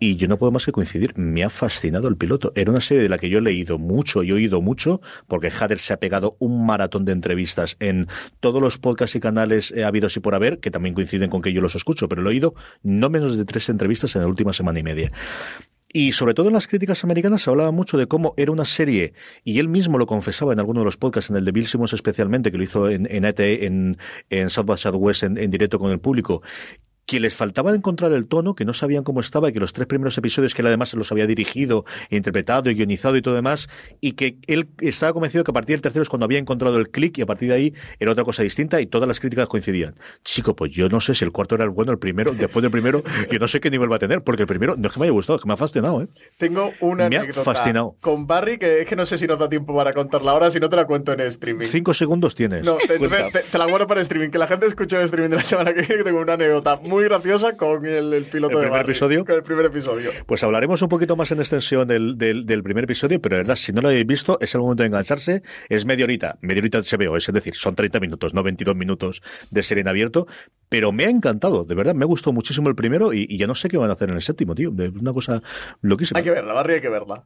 [0.06, 2.52] Y yo no puedo más que coincidir, me ha fascinado el piloto.
[2.56, 5.00] Era una serie de la que yo he leído mucho y oído mucho,
[5.30, 8.08] porque Hader se ha pegado un maratón de entrevistas en
[8.42, 11.54] todos los podcasts y canales eh, habidos y por haber, que también coinciden con que
[11.54, 14.52] yo los escucho, pero lo he oído no menos de tres entrevistas en la última
[14.52, 15.10] semana y media.
[15.88, 19.14] Y sobre todo en las críticas americanas se hablaba mucho de cómo era una serie,
[19.46, 21.94] y él mismo lo confesaba en alguno de los podcasts, en el de Bill Simmons
[21.94, 23.96] especialmente, que lo hizo en, en, ET, en,
[24.30, 26.42] en South by Southwest en directo con el público,
[27.06, 29.88] que les faltaba encontrar el tono, que no sabían cómo estaba y que los tres
[29.88, 33.68] primeros episodios que él además se los había dirigido, interpretado y guionizado y todo demás,
[34.02, 36.90] y que él estaba convencido que a partir del tercero es cuando había encontrado el
[36.90, 39.96] clic y a partir de ahí era otra cosa distinta y todas las críticas coincidían.
[40.24, 42.72] Chico, pues yo no sé si el cuarto era el bueno, el primero, después del
[42.72, 45.00] primero, yo no sé qué nivel va a tener, porque el primero no es que
[45.00, 46.08] me haya gustado, es que me ha fascinado, ¿eh?
[46.38, 47.96] Tengo una Me ha anécdota fascinado.
[48.02, 50.60] con Barry que es que no sé si nos da tiempo para contarla ahora, si
[50.60, 51.66] no te la cuento en streaming.
[51.68, 52.64] Cinco segundos tienes.
[52.66, 53.30] No, te, Cuenta.
[53.32, 54.30] te- te la guardo para streaming.
[54.30, 56.76] Que la gente escuche el streaming de la semana que viene, que tengo una anécdota
[56.78, 59.26] muy muy graciosa con el, piloto ¿El de primer episodio?
[59.26, 60.12] Con el primer episodio.
[60.26, 63.74] Pues hablaremos un poquito más en extensión del, del, primer episodio, pero de verdad, si
[63.74, 65.42] no lo habéis visto, es el momento de engancharse.
[65.70, 69.22] Es media horita, media horita de HBO, es decir, son 30 minutos, no 22 minutos
[69.50, 70.28] de serie en abierto,
[70.74, 73.70] pero me ha encantado, de verdad, me gustó muchísimo el primero y, ya no sé
[73.70, 74.74] qué van a hacer en el séptimo, tío.
[74.80, 75.40] Es una cosa
[75.82, 76.18] loquísima.
[76.18, 77.26] Hay que verla, Barry, hay que verla.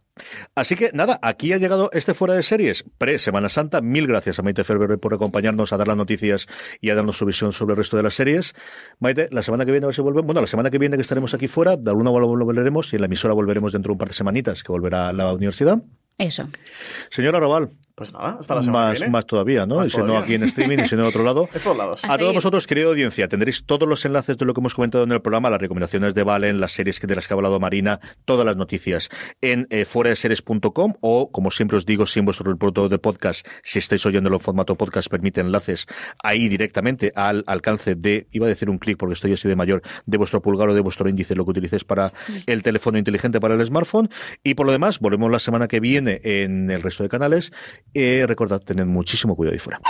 [0.53, 3.79] Así que nada, aquí ha llegado este fuera de series, pre-Semana Santa.
[3.79, 6.47] Mil gracias a Maite Ferber por acompañarnos a dar las noticias
[6.81, 8.53] y a darnos su visión sobre el resto de las series.
[8.99, 10.25] Maite, la semana que viene a ver si volvemos.
[10.25, 13.01] Bueno, la semana que viene que estaremos aquí fuera, de alguna lo volveremos y en
[13.01, 15.81] la emisora volveremos dentro de un par de semanitas que volverá a la universidad.
[16.17, 16.49] Eso.
[17.09, 19.11] Señora Raval, pues nada, hasta la semana más, que viene.
[19.11, 19.83] Más todavía, ¿no?
[19.83, 21.49] y si no aquí en streaming y si no en otro lado.
[21.53, 22.05] De todos lados.
[22.05, 25.11] A, todos vosotros, querida audiencia, tendréis todos los enlaces de lo que hemos comentado en
[25.11, 28.45] el programa, las recomendaciones de Valen, las series de las que ha hablado Marina, todas
[28.45, 29.09] las noticias
[29.41, 33.79] en eh, series.com o, como siempre os digo, si en vuestro reporto de podcast, si
[33.79, 35.87] estáis oyéndolo en formato podcast, permite enlaces
[36.21, 39.81] ahí directamente al alcance de, iba a decir un clic porque estoy así de mayor,
[40.05, 42.13] de vuestro pulgar o de vuestro índice, lo que utilicéis para
[42.45, 44.11] el teléfono inteligente para el smartphone.
[44.43, 47.51] Y por lo demás, volvemos la semana que viene en el resto de canales.
[47.99, 49.81] Eh, recordad, tened muchísimo cuidado ahí fuera.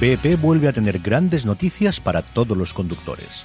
[0.00, 3.44] BP vuelve a tener grandes noticias para todos los conductores.